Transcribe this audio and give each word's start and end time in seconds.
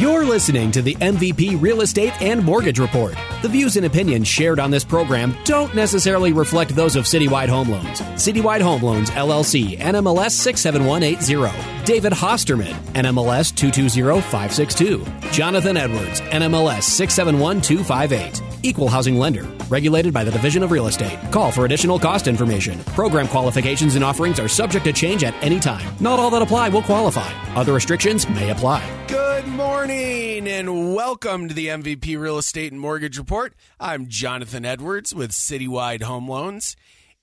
You're 0.00 0.24
listening 0.24 0.70
to 0.70 0.80
the 0.80 0.94
MVP 0.94 1.60
Real 1.60 1.82
Estate 1.82 2.14
and 2.22 2.42
Mortgage 2.42 2.78
Report. 2.78 3.14
The 3.42 3.50
views 3.50 3.76
and 3.76 3.84
opinions 3.84 4.26
shared 4.26 4.58
on 4.58 4.70
this 4.70 4.82
program 4.82 5.36
don't 5.44 5.74
necessarily 5.74 6.32
reflect 6.32 6.74
those 6.74 6.96
of 6.96 7.04
Citywide 7.04 7.50
Home 7.50 7.68
Loans. 7.68 8.00
Citywide 8.16 8.62
Home 8.62 8.82
Loans, 8.82 9.10
LLC, 9.10 9.78
NMLS 9.78 10.30
67180. 10.30 11.84
David 11.84 12.14
Hosterman, 12.14 12.72
NMLS 12.94 13.54
220562. 13.54 15.04
Jonathan 15.32 15.76
Edwards, 15.76 16.22
NMLS 16.22 16.84
671258. 16.84 18.49
Equal 18.62 18.88
housing 18.88 19.16
lender. 19.16 19.44
Regulated 19.68 20.12
by 20.12 20.24
the 20.24 20.30
Division 20.30 20.62
of 20.62 20.70
Real 20.70 20.86
Estate. 20.86 21.18
Call 21.30 21.50
for 21.50 21.64
additional 21.64 21.98
cost 21.98 22.26
information. 22.26 22.78
Program 22.84 23.28
qualifications 23.28 23.94
and 23.94 24.04
offerings 24.04 24.38
are 24.38 24.48
subject 24.48 24.84
to 24.84 24.92
change 24.92 25.24
at 25.24 25.34
any 25.42 25.60
time. 25.60 25.94
Not 26.00 26.18
all 26.18 26.30
that 26.30 26.42
apply 26.42 26.68
will 26.68 26.82
qualify. 26.82 27.30
Other 27.54 27.72
restrictions 27.72 28.28
may 28.28 28.50
apply. 28.50 28.82
Good 29.08 29.46
morning 29.46 30.46
and 30.48 30.94
welcome 30.94 31.48
to 31.48 31.54
the 31.54 31.68
MVP 31.68 32.18
Real 32.18 32.38
Estate 32.38 32.72
and 32.72 32.80
Mortgage 32.80 33.18
Report. 33.18 33.54
I'm 33.78 34.08
Jonathan 34.08 34.64
Edwards 34.64 35.14
with 35.14 35.30
Citywide 35.32 36.02
Home 36.02 36.28
Loans. 36.28 36.76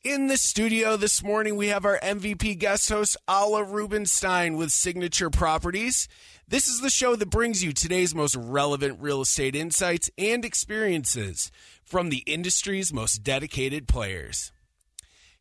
In 0.04 0.28
the 0.28 0.38
studio 0.38 0.95
this 0.95 1.22
morning, 1.22 1.58
we 1.58 1.67
have 1.67 1.84
our 1.84 2.00
MVP 2.00 2.58
guest 2.59 2.88
host, 2.90 3.17
Alla 3.28 3.64
Rubenstein 3.64 4.56
with 4.56 4.72
Signature 4.72 5.30
Properties. 5.30 6.08
This 6.50 6.70
is 6.70 6.80
the 6.80 6.90
show 6.90 7.18
that 7.18 7.30
brings 7.30 7.62
you 7.62 7.74
today's 7.74 8.16
most 8.16 8.34
relevant 8.38 9.02
real 9.02 9.20
estate 9.20 9.54
insights 9.54 10.10
and 10.18 10.46
experiences 10.46 11.52
from 11.84 12.08
the 12.08 12.23
industry's 12.26 12.94
most 12.94 13.18
dedicated 13.22 13.86
players. 13.86 14.54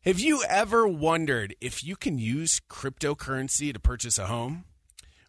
Have 0.03 0.19
you 0.19 0.43
ever 0.49 0.85
wondered 0.85 1.55
if 1.61 1.81
you 1.81 1.95
can 1.95 2.17
use 2.17 2.59
cryptocurrency 2.69 3.71
to 3.71 3.79
purchase 3.79 4.17
a 4.17 4.25
home? 4.25 4.65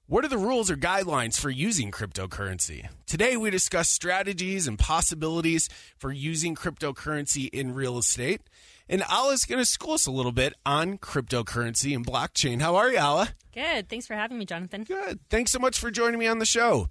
What 0.08 0.24
are 0.24 0.28
the 0.28 0.36
rules 0.36 0.68
or 0.68 0.76
guidelines 0.76 1.38
for 1.38 1.48
using 1.48 1.92
cryptocurrency? 1.92 2.88
Today, 3.06 3.36
we 3.36 3.48
discuss 3.50 3.88
strategies 3.88 4.66
and 4.66 4.80
possibilities 4.80 5.68
for 5.96 6.10
using 6.10 6.56
cryptocurrency 6.56 7.48
in 7.50 7.72
real 7.72 7.98
estate. 7.98 8.40
And 8.88 9.02
Alla's 9.08 9.44
going 9.44 9.58
to 9.58 9.66
school 9.66 9.92
us 9.92 10.06
a 10.06 10.10
little 10.10 10.32
bit 10.32 10.54
on 10.64 10.98
cryptocurrency 10.98 11.94
and 11.94 12.06
blockchain. 12.06 12.60
How 12.60 12.76
are 12.76 12.90
you, 12.90 12.98
Alla? 12.98 13.30
Good. 13.52 13.88
Thanks 13.88 14.06
for 14.06 14.14
having 14.14 14.38
me, 14.38 14.46
Jonathan. 14.46 14.84
Good. 14.84 15.20
Thanks 15.28 15.50
so 15.50 15.58
much 15.58 15.78
for 15.78 15.90
joining 15.90 16.18
me 16.18 16.26
on 16.26 16.38
the 16.38 16.46
show. 16.46 16.88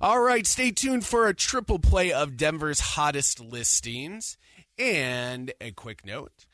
All 0.00 0.20
right, 0.20 0.46
stay 0.46 0.70
tuned 0.70 1.06
for 1.06 1.26
a 1.26 1.34
triple 1.34 1.78
play 1.78 2.12
of 2.12 2.36
Denver's 2.36 2.80
hottest 2.80 3.40
listings. 3.40 4.36
And 4.78 5.52
a 5.60 5.70
quick 5.70 6.04
note 6.04 6.46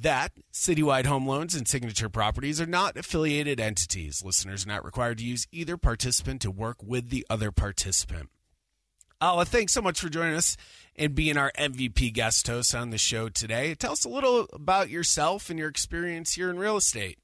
that 0.00 0.32
Citywide 0.52 1.06
Home 1.06 1.26
Loans 1.26 1.54
and 1.54 1.66
Signature 1.66 2.08
Properties 2.08 2.60
are 2.60 2.66
not 2.66 2.96
affiliated 2.96 3.60
entities. 3.60 4.24
Listeners 4.24 4.64
are 4.64 4.68
not 4.68 4.84
required 4.84 5.18
to 5.18 5.24
use 5.24 5.46
either 5.52 5.76
participant 5.76 6.42
to 6.42 6.50
work 6.50 6.82
with 6.82 7.10
the 7.10 7.26
other 7.30 7.50
participant. 7.50 8.28
Alla, 9.20 9.44
thanks 9.44 9.72
so 9.72 9.82
much 9.82 10.00
for 10.00 10.08
joining 10.08 10.34
us 10.34 10.56
and 11.00 11.14
being 11.14 11.38
our 11.38 11.50
MVP 11.58 12.12
guest 12.12 12.46
host 12.46 12.74
on 12.74 12.90
the 12.90 12.98
show 12.98 13.30
today. 13.30 13.74
Tell 13.74 13.92
us 13.92 14.04
a 14.04 14.08
little 14.08 14.46
about 14.52 14.90
yourself 14.90 15.48
and 15.48 15.58
your 15.58 15.68
experience 15.68 16.34
here 16.34 16.50
in 16.50 16.58
real 16.58 16.76
estate. 16.76 17.18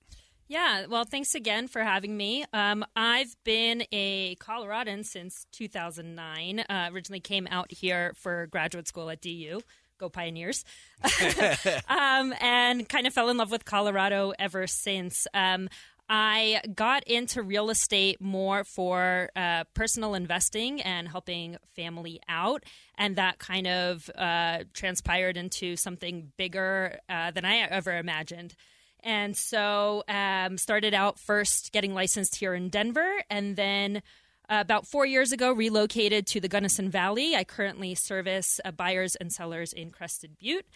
Yeah, 0.49 0.87
well, 0.87 1.05
thanks 1.05 1.35
again 1.35 1.69
for 1.69 1.83
having 1.83 2.17
me. 2.17 2.47
Um, 2.55 2.87
I've 2.95 3.37
been 3.45 3.85
a 3.93 4.37
Coloradan 4.37 5.05
since 5.05 5.47
2009. 5.53 6.61
Uh, 6.61 6.89
originally 6.91 7.21
came 7.21 7.47
out 7.51 7.71
here 7.71 8.15
for 8.17 8.47
graduate 8.47 8.89
school 8.89 9.11
at 9.11 9.21
DU. 9.21 9.61
Go 9.99 10.09
Pioneers. 10.09 10.65
um, 11.89 12.33
and 12.41 12.89
kind 12.89 13.07
of 13.07 13.13
fell 13.13 13.29
in 13.29 13.37
love 13.37 13.51
with 13.51 13.67
Colorado 13.67 14.33
ever 14.39 14.67
since. 14.67 15.27
Um, 15.35 15.69
I 16.09 16.63
got 16.75 17.05
into 17.05 17.43
real 17.43 17.69
estate 17.69 18.21
more 18.21 18.63
for 18.65 19.31
uh, 19.35 19.65
personal 19.75 20.15
investing 20.15 20.81
and 20.81 21.09
helping 21.09 21.57
family 21.75 22.21
out. 22.29 22.63
And 22.99 23.17
that 23.17 23.39
kind 23.39 23.67
of 23.67 24.11
uh, 24.17 24.65
transpired 24.73 25.37
into 25.37 25.77
something 25.77 26.33
bigger 26.37 26.99
uh, 27.09 27.31
than 27.31 27.45
I 27.45 27.59
ever 27.59 27.97
imagined. 27.97 28.55
And 29.01 29.37
so 29.37 30.03
um, 30.09 30.59
started 30.59 30.95
out 30.95 31.19
first 31.19 31.73
getting 31.73 31.95
licensed 31.95 32.37
here 32.37 32.55
in 32.55 32.71
Denver 32.71 33.23
and 33.31 33.55
then 33.55 34.03
uh, 34.49 34.59
about 34.61 34.87
four 34.87 35.05
years 35.07 35.33
ago 35.33 35.53
relocated 35.53 36.27
to 36.29 36.41
the 36.41 36.49
Gunnison 36.49 36.91
Valley. 36.91 37.37
I 37.37 37.45
currently 37.45 37.95
service 37.95 38.61
uh, 38.65 38.71
buyers 38.71 39.15
and 39.17 39.33
sellers 39.33 39.73
in 39.73 39.91
Crested 39.91 40.39
Butte. 40.39 40.67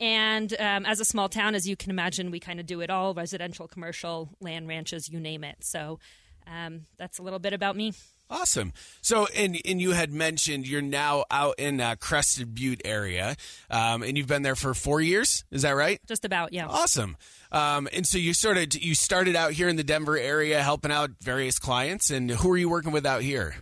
And 0.00 0.52
um, 0.58 0.86
as 0.86 1.00
a 1.00 1.04
small 1.04 1.28
town, 1.28 1.54
as 1.54 1.68
you 1.68 1.76
can 1.76 1.90
imagine, 1.90 2.30
we 2.30 2.40
kind 2.40 2.58
of 2.58 2.66
do 2.66 2.80
it 2.80 2.90
all 2.90 3.12
residential, 3.12 3.68
commercial, 3.68 4.30
land 4.40 4.66
ranches, 4.66 5.08
you 5.08 5.20
name 5.20 5.44
it. 5.44 5.58
So 5.60 5.98
um, 6.46 6.86
that's 6.96 7.18
a 7.18 7.22
little 7.22 7.38
bit 7.38 7.52
about 7.52 7.76
me. 7.76 7.92
Awesome. 8.30 8.72
So, 9.02 9.26
and 9.34 9.58
and 9.64 9.82
you 9.82 9.90
had 9.90 10.12
mentioned 10.12 10.66
you're 10.68 10.80
now 10.80 11.24
out 11.30 11.56
in 11.58 11.80
uh, 11.80 11.96
Crested 11.98 12.54
Butte 12.54 12.80
area, 12.84 13.34
um, 13.68 14.02
and 14.04 14.16
you've 14.16 14.28
been 14.28 14.42
there 14.42 14.54
for 14.54 14.72
four 14.72 15.00
years. 15.00 15.44
Is 15.50 15.62
that 15.62 15.72
right? 15.72 16.00
Just 16.06 16.24
about, 16.24 16.52
yeah. 16.52 16.66
Awesome. 16.68 17.16
Um, 17.50 17.88
and 17.92 18.06
so 18.06 18.18
you 18.18 18.32
sort 18.32 18.56
of 18.56 18.74
you 18.80 18.94
started 18.94 19.34
out 19.34 19.52
here 19.52 19.68
in 19.68 19.74
the 19.74 19.82
Denver 19.82 20.16
area, 20.16 20.62
helping 20.62 20.92
out 20.92 21.10
various 21.20 21.58
clients. 21.58 22.10
And 22.10 22.30
who 22.30 22.50
are 22.52 22.56
you 22.56 22.68
working 22.68 22.92
with 22.92 23.04
out 23.04 23.22
here? 23.22 23.56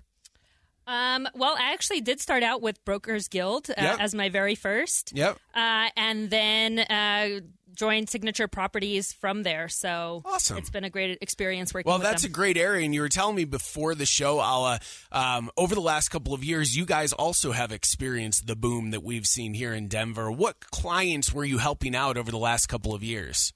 Um, 0.86 1.28
well, 1.34 1.54
I 1.58 1.72
actually 1.74 2.00
did 2.00 2.18
start 2.20 2.42
out 2.42 2.62
with 2.62 2.82
Brokers 2.84 3.28
Guild 3.28 3.68
uh, 3.70 3.74
Yep. 3.76 4.00
as 4.00 4.14
my 4.14 4.30
very 4.30 4.54
first. 4.54 5.12
Yep. 5.14 5.38
Uh, 5.54 5.88
and 5.96 6.30
then 6.30 6.78
uh, 6.78 7.40
joined 7.78 8.10
Signature 8.10 8.48
Properties 8.48 9.12
from 9.12 9.44
there. 9.44 9.68
So 9.68 10.22
Awesome. 10.24 10.58
it's 10.58 10.68
been 10.68 10.82
a 10.84 10.90
great 10.90 11.16
experience 11.22 11.72
working 11.72 11.88
Well, 11.88 12.00
that's 12.00 12.22
them. 12.22 12.32
a 12.32 12.34
great 12.34 12.56
area, 12.56 12.84
and 12.84 12.92
you 12.92 13.00
were 13.00 13.08
telling 13.08 13.36
me 13.36 13.44
before 13.44 13.94
the 13.94 14.04
show, 14.04 14.40
Alla. 14.40 14.80
Um, 15.12 15.50
over 15.56 15.74
the 15.74 15.80
last 15.80 16.08
couple 16.08 16.34
of 16.34 16.42
years, 16.42 16.76
you 16.76 16.84
guys 16.84 17.12
also 17.12 17.52
have 17.52 17.70
experienced 17.72 18.46
the 18.48 18.56
boom 18.56 18.90
that 18.90 19.02
we've 19.04 19.26
seen 19.26 19.54
here 19.54 19.72
in 19.72 19.86
Denver. 19.88 20.30
What 20.30 20.58
clients 20.70 21.32
were 21.32 21.44
you 21.44 21.58
helping 21.58 21.94
out 21.94 22.16
over 22.18 22.30
the 22.32 22.38
last 22.38 22.66
couple 22.66 22.94
of 22.94 23.02
years? 23.04 23.52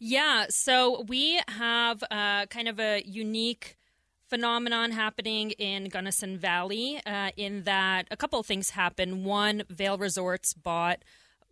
Yeah, 0.00 0.46
so 0.48 1.04
we 1.06 1.40
have 1.46 2.02
uh, 2.10 2.46
kind 2.46 2.66
of 2.68 2.80
a 2.80 3.02
unique 3.06 3.76
phenomenon 4.28 4.92
happening 4.92 5.50
in 5.52 5.84
Gunnison 5.86 6.38
Valley 6.38 7.00
uh, 7.04 7.30
in 7.36 7.64
that 7.64 8.06
a 8.10 8.16
couple 8.16 8.38
of 8.40 8.46
things 8.46 8.70
happen. 8.70 9.24
One, 9.24 9.62
Vail 9.68 9.98
Resorts 9.98 10.54
bought 10.54 11.00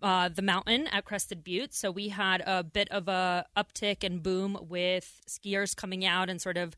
uh, 0.02 0.28
the 0.28 0.42
mountain 0.42 0.86
at 0.88 1.04
Crested 1.04 1.42
Butte, 1.42 1.74
so 1.74 1.90
we 1.90 2.08
had 2.08 2.42
a 2.46 2.62
bit 2.62 2.88
of 2.90 3.08
a 3.08 3.46
uptick 3.56 4.04
and 4.04 4.22
boom 4.22 4.58
with 4.68 5.20
skiers 5.28 5.74
coming 5.74 6.04
out 6.04 6.28
and 6.30 6.40
sort 6.40 6.56
of 6.56 6.76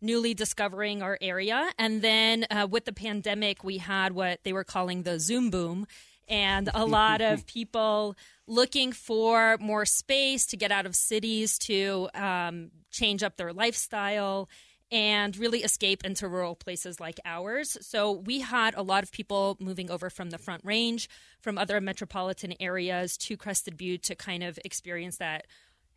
newly 0.00 0.34
discovering 0.34 1.02
our 1.02 1.16
area. 1.20 1.70
And 1.78 2.02
then 2.02 2.46
uh, 2.50 2.66
with 2.70 2.84
the 2.84 2.92
pandemic, 2.92 3.64
we 3.64 3.78
had 3.78 4.12
what 4.12 4.40
they 4.44 4.52
were 4.52 4.64
calling 4.64 5.02
the 5.02 5.18
Zoom 5.18 5.50
boom, 5.50 5.86
and 6.28 6.68
a 6.74 6.84
lot 6.84 7.20
of 7.20 7.46
people 7.56 8.16
looking 8.46 8.92
for 8.92 9.56
more 9.60 9.86
space 9.86 10.46
to 10.46 10.56
get 10.56 10.72
out 10.72 10.86
of 10.86 10.94
cities 10.94 11.58
to 11.58 12.08
um, 12.14 12.70
change 12.90 13.22
up 13.22 13.36
their 13.36 13.52
lifestyle 13.52 14.48
and 14.90 15.36
really 15.36 15.62
escape 15.62 16.04
into 16.04 16.28
rural 16.28 16.54
places 16.54 17.00
like 17.00 17.18
ours. 17.24 17.76
So 17.80 18.12
we 18.12 18.40
had 18.40 18.74
a 18.74 18.82
lot 18.82 19.02
of 19.02 19.12
people 19.12 19.56
moving 19.60 19.90
over 19.90 20.10
from 20.10 20.30
the 20.30 20.38
Front 20.38 20.64
Range, 20.64 21.08
from 21.40 21.58
other 21.58 21.80
metropolitan 21.80 22.54
areas 22.60 23.16
to 23.18 23.36
Crested 23.36 23.76
Butte 23.76 24.02
to 24.04 24.14
kind 24.14 24.42
of 24.42 24.58
experience 24.64 25.16
that 25.16 25.46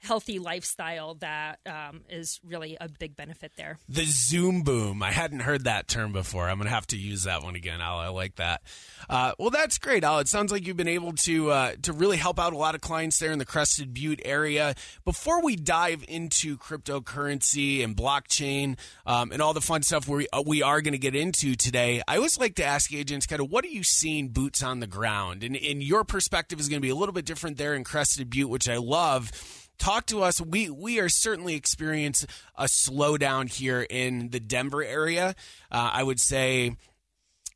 healthy 0.01 0.39
lifestyle 0.39 1.15
that 1.15 1.59
um, 1.65 2.01
is 2.09 2.39
really 2.43 2.77
a 2.79 2.87
big 2.87 3.15
benefit 3.15 3.51
there. 3.57 3.77
The 3.87 4.05
Zoom 4.05 4.63
boom. 4.63 5.03
I 5.03 5.11
hadn't 5.11 5.41
heard 5.41 5.65
that 5.65 5.87
term 5.87 6.13
before. 6.13 6.49
I'm 6.49 6.57
going 6.57 6.67
to 6.67 6.73
have 6.73 6.87
to 6.87 6.97
use 6.97 7.23
that 7.23 7.43
one 7.43 7.55
again, 7.55 7.81
Al. 7.81 7.97
I 7.97 8.07
like 8.07 8.35
that. 8.35 8.61
Uh, 9.09 9.33
well, 9.37 9.49
that's 9.49 9.77
great, 9.77 10.03
Al. 10.03 10.19
It 10.19 10.27
sounds 10.27 10.51
like 10.51 10.65
you've 10.65 10.77
been 10.77 10.87
able 10.87 11.13
to 11.13 11.51
uh, 11.51 11.75
to 11.83 11.93
really 11.93 12.17
help 12.17 12.39
out 12.39 12.53
a 12.53 12.57
lot 12.57 12.75
of 12.75 12.81
clients 12.81 13.19
there 13.19 13.31
in 13.31 13.39
the 13.39 13.45
Crested 13.45 13.93
Butte 13.93 14.21
area. 14.23 14.75
Before 15.03 15.43
we 15.43 15.55
dive 15.55 16.03
into 16.07 16.57
cryptocurrency 16.57 17.83
and 17.83 17.95
blockchain 17.95 18.77
um, 19.05 19.31
and 19.31 19.41
all 19.41 19.53
the 19.53 19.61
fun 19.61 19.83
stuff 19.83 20.07
we 20.07 20.27
uh, 20.31 20.43
we 20.45 20.61
are 20.63 20.81
going 20.81 20.93
to 20.93 20.99
get 20.99 21.15
into 21.15 21.55
today, 21.55 22.01
I 22.07 22.17
always 22.17 22.39
like 22.39 22.55
to 22.55 22.63
ask 22.63 22.93
agents 22.93 23.25
kind 23.25 23.41
of 23.41 23.49
what 23.49 23.65
are 23.65 23.69
you 23.69 23.83
seeing 23.83 24.29
boots 24.29 24.63
on 24.63 24.79
the 24.79 24.87
ground, 24.87 25.43
and, 25.43 25.57
and 25.57 25.83
your 25.83 26.03
perspective 26.03 26.59
is 26.59 26.69
going 26.69 26.79
to 26.79 26.85
be 26.85 26.89
a 26.89 26.95
little 26.95 27.13
bit 27.13 27.25
different 27.25 27.57
there 27.57 27.73
in 27.73 27.83
Crested 27.83 28.29
Butte, 28.29 28.49
which 28.49 28.69
I 28.69 28.77
love 28.77 29.31
talk 29.79 30.05
to 30.07 30.21
us. 30.21 30.39
We 30.39 30.69
we 30.69 30.99
are 30.99 31.09
certainly 31.09 31.55
experiencing 31.55 32.29
a 32.55 32.65
slowdown 32.65 33.51
here 33.51 33.81
in 33.89 34.29
the 34.29 34.39
Denver 34.39 34.83
area. 34.83 35.35
Uh, 35.71 35.89
I 35.93 36.03
would 36.03 36.19
say 36.19 36.75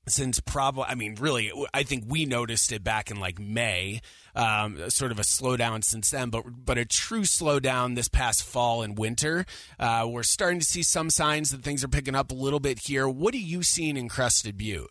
since 0.07 0.39
probably, 0.39 0.85
I 0.87 0.95
mean, 0.95 1.15
really, 1.15 1.51
I 1.73 1.83
think 1.83 2.05
we 2.07 2.25
noticed 2.25 2.71
it 2.71 2.83
back 2.83 3.09
in 3.09 3.19
like 3.19 3.39
May. 3.39 4.01
Um, 4.35 4.89
sort 4.89 5.11
of 5.11 5.19
a 5.19 5.23
slowdown 5.23 5.83
since 5.83 6.09
then, 6.09 6.31
but 6.31 6.43
but 6.65 6.79
a 6.79 6.85
true 6.85 7.21
slowdown 7.21 7.95
this 7.95 8.07
past 8.07 8.43
fall 8.43 8.81
and 8.81 8.97
winter. 8.97 9.45
Uh, 9.79 10.07
we're 10.09 10.23
starting 10.23 10.59
to 10.59 10.65
see 10.65 10.81
some 10.81 11.11
signs 11.11 11.51
that 11.51 11.61
things 11.61 11.83
are 11.83 11.87
picking 11.87 12.15
up 12.15 12.31
a 12.31 12.35
little 12.35 12.59
bit 12.59 12.79
here. 12.79 13.07
What 13.07 13.35
are 13.35 13.37
you 13.37 13.61
seeing 13.61 13.95
in 13.95 14.09
Crested 14.09 14.57
Butte? 14.57 14.89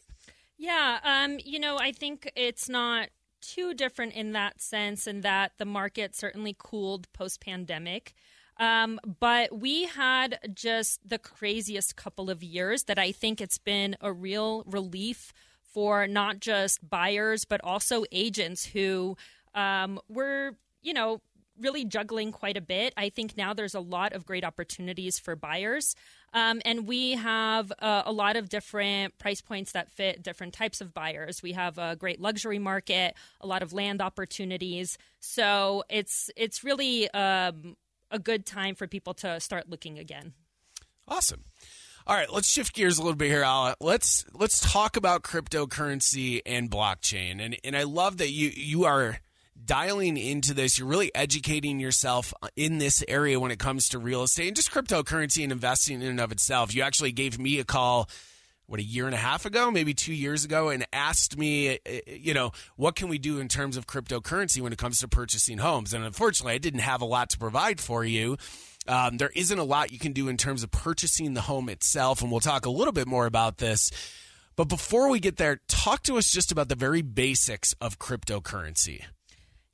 Yeah, 0.59 1.01
um, 1.03 1.39
you 1.45 1.59
know, 1.59 1.77
I 1.77 1.91
think 1.91 2.31
it's 2.37 2.69
not 2.69 3.09
too 3.43 3.75
different 3.75 4.15
in 4.15 4.33
that 4.33 4.63
sense, 4.63 5.07
in 5.07 5.21
that 5.21 5.53
the 5.59 5.65
market 5.65 6.17
certainly 6.17 6.57
cooled 6.59 7.13
post 7.13 7.41
pandemic. 7.41 8.15
Um, 8.59 9.01
but 9.21 9.59
we 9.59 9.87
had 9.87 10.39
just 10.55 11.01
the 11.09 11.19
craziest 11.19 11.97
couple 11.97 12.31
of 12.31 12.43
years 12.43 12.85
that 12.85 12.99
I 12.99 13.13
think 13.13 13.41
it's 13.41 13.59
been 13.59 13.97
a 14.01 14.13
real 14.13 14.63
relief 14.67 15.33
for 15.63 16.07
not 16.07 16.39
just 16.39 16.89
buyers, 16.89 17.45
but 17.45 17.61
also 17.65 18.05
agents 18.13 18.67
who 18.67 19.17
um, 19.55 19.99
were, 20.09 20.53
you 20.83 20.93
know, 20.93 21.21
really 21.59 21.85
juggling 21.85 22.33
quite 22.33 22.57
a 22.57 22.61
bit. 22.61 22.93
I 22.97 23.09
think 23.09 23.37
now 23.37 23.55
there's 23.55 23.75
a 23.75 23.81
lot 23.81 24.13
of 24.13 24.27
great 24.27 24.45
opportunities 24.45 25.19
for 25.19 25.37
buyers. 25.37 25.95
Um, 26.35 26.63
and 26.65 26.87
we 26.87 27.13
have 27.13 27.73
uh, 27.79 28.03
a 28.07 28.13
lot 28.13 28.37
of 28.37 28.49
different 28.49 29.19
price 29.19 29.41
points 29.41 29.73
that 29.73 29.91
fit 29.91 30.23
different 30.23 30.55
types 30.55 30.81
of 30.81 30.95
buyers. 30.95 31.43
We 31.43 31.53
have 31.53 31.79
a 31.79 31.97
great 31.97 32.21
luxury 32.21 32.59
market, 32.59 33.15
a 33.41 33.47
lot 33.47 33.63
of 33.63 33.73
land 33.73 34.01
opportunities. 34.01 34.97
So 35.21 35.85
it's 35.91 36.31
it's 36.37 36.65
really 36.65 37.11
um, 37.11 37.77
a 38.11 38.19
good 38.19 38.47
time 38.47 38.75
for 38.75 38.87
people 38.87 39.15
to 39.15 39.41
start 39.41 39.69
looking 39.69 39.99
again. 39.99 40.33
Awesome. 41.07 41.45
All 42.07 42.17
right, 42.17 42.33
let's 42.33 42.49
shift 42.49 42.75
gears 42.75 42.99
a 42.99 43.03
little 43.03 43.17
bit 43.17 43.29
here, 43.29 43.45
Alla. 43.45 43.77
Let's 43.81 44.25
let's 44.33 44.59
talk 44.61 44.97
about 44.97 45.23
cryptocurrency 45.23 46.41
and 46.45 46.71
blockchain. 46.71 47.41
And 47.41 47.57
and 47.63 47.77
I 47.77 47.85
love 47.85 48.19
that 48.19 48.31
you 48.31 48.51
you 48.55 48.85
are 48.85 49.19
dialing 49.65 50.17
into 50.17 50.55
this. 50.55 50.79
You're 50.79 50.89
really 50.89 51.15
educating 51.15 51.81
yourself 51.81 52.33
in 52.57 52.79
this 52.79 53.05
area 53.09 53.39
when 53.39 53.51
it 53.51 53.59
comes 53.59 53.89
to 53.91 53.99
real 53.99 54.23
estate 54.23 54.49
and 54.49 54.57
just 54.57 54.71
cryptocurrency 54.71 55.43
and 55.43 55.53
investing 55.53 56.03
in 56.03 56.09
and 56.09 56.21
of 56.21 56.33
itself. 56.33 56.75
You 56.75 56.83
actually 56.83 57.13
gave 57.13 57.39
me 57.39 57.59
a 57.59 57.65
call 57.65 58.09
what 58.67 58.81
a 58.81 58.85
year 58.85 59.07
and 59.07 59.15
a 59.15 59.19
half 59.19 59.45
ago, 59.45 59.71
maybe 59.71 59.93
two 59.93 60.15
years 60.15 60.45
ago, 60.45 60.71
and 60.71 60.87
asked 60.93 61.37
me, 61.37 61.75
uh, 61.75 61.77
you 62.07 62.33
know, 62.33 62.53
what 62.77 62.97
can 62.97 63.09
we 63.09 63.19
do 63.19 63.39
in 63.39 63.49
terms 63.49 63.77
of 63.77 63.87
cryptocurrency 63.87 64.61
when 64.63 64.73
it 64.73 64.79
comes 64.79 65.01
to 65.01 65.09
purchasing 65.09 65.59
homes? 65.59 65.93
And 65.93 66.05
unfortunately, 66.05 66.55
I 66.55 66.59
didn't 66.59 66.81
have 66.81 67.03
a 67.03 67.05
lot 67.07 67.29
to 67.31 67.39
provide 67.39 67.81
for 67.81 68.05
you. 68.05 68.39
Um, 68.89 69.19
there 69.19 69.31
isn't 69.35 69.59
a 69.59 69.65
lot 69.65 69.93
you 69.93 69.99
can 69.99 70.13
do 70.13 70.29
in 70.29 70.37
terms 70.37 70.63
of 70.63 70.71
purchasing 70.71 71.35
the 71.35 71.43
home 71.43 71.69
itself, 71.69 72.23
and 72.23 72.31
we'll 72.31 72.41
talk 72.41 72.65
a 72.65 72.71
little 72.71 72.93
bit 72.93 73.07
more 73.07 73.27
about 73.27 73.59
this. 73.59 73.91
But 74.57 74.69
before 74.69 75.09
we 75.09 75.21
get 75.21 75.37
there, 75.37 75.61
talk 75.69 76.03
to 76.05 76.17
us 76.17 76.31
just 76.31 76.51
about 76.51 76.69
the 76.69 76.75
very 76.75 77.03
basics 77.03 77.75
of 77.81 77.99
cryptocurrency. 77.99 79.05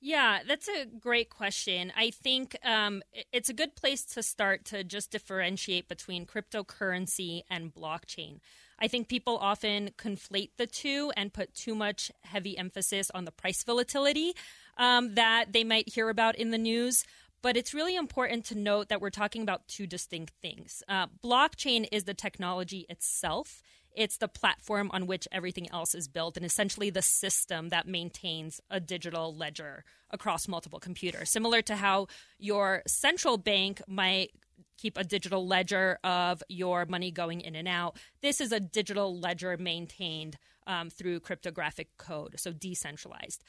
Yeah, 0.00 0.40
that's 0.46 0.68
a 0.68 0.86
great 0.86 1.28
question. 1.28 1.92
I 1.96 2.10
think 2.10 2.56
um, 2.64 3.02
it's 3.32 3.48
a 3.48 3.54
good 3.54 3.74
place 3.74 4.04
to 4.14 4.22
start 4.22 4.64
to 4.66 4.84
just 4.84 5.10
differentiate 5.10 5.88
between 5.88 6.24
cryptocurrency 6.24 7.42
and 7.50 7.74
blockchain. 7.74 8.38
I 8.78 8.86
think 8.86 9.08
people 9.08 9.38
often 9.38 9.90
conflate 9.98 10.50
the 10.56 10.68
two 10.68 11.10
and 11.16 11.32
put 11.32 11.52
too 11.52 11.74
much 11.74 12.12
heavy 12.22 12.56
emphasis 12.56 13.10
on 13.12 13.24
the 13.24 13.32
price 13.32 13.64
volatility 13.64 14.34
um, 14.76 15.16
that 15.16 15.52
they 15.52 15.64
might 15.64 15.88
hear 15.88 16.08
about 16.08 16.36
in 16.36 16.52
the 16.52 16.58
news. 16.58 17.04
But 17.42 17.56
it's 17.56 17.74
really 17.74 17.96
important 17.96 18.44
to 18.46 18.58
note 18.58 18.88
that 18.88 19.00
we're 19.00 19.10
talking 19.10 19.42
about 19.42 19.66
two 19.68 19.86
distinct 19.86 20.34
things. 20.40 20.82
Uh, 20.88 21.06
blockchain 21.24 21.86
is 21.90 22.04
the 22.04 22.14
technology 22.14 22.84
itself, 22.88 23.62
it's 23.98 24.18
the 24.18 24.28
platform 24.28 24.90
on 24.92 25.08
which 25.08 25.26
everything 25.32 25.70
else 25.72 25.94
is 25.94 26.06
built, 26.06 26.36
and 26.36 26.46
essentially 26.46 26.88
the 26.88 27.02
system 27.02 27.70
that 27.70 27.88
maintains 27.88 28.60
a 28.70 28.78
digital 28.78 29.34
ledger 29.34 29.84
across 30.10 30.46
multiple 30.46 30.78
computers. 30.78 31.30
Similar 31.30 31.62
to 31.62 31.76
how 31.76 32.06
your 32.38 32.82
central 32.86 33.36
bank 33.36 33.82
might 33.88 34.30
keep 34.76 34.96
a 34.96 35.02
digital 35.04 35.46
ledger 35.46 35.98
of 36.04 36.42
your 36.48 36.86
money 36.86 37.10
going 37.10 37.40
in 37.40 37.56
and 37.56 37.66
out. 37.66 37.98
This 38.22 38.40
is 38.40 38.52
a 38.52 38.60
digital 38.60 39.18
ledger 39.18 39.56
maintained 39.56 40.38
um, 40.68 40.90
through 40.90 41.20
cryptographic 41.20 41.88
code, 41.98 42.34
so 42.38 42.52
decentralized. 42.52 43.42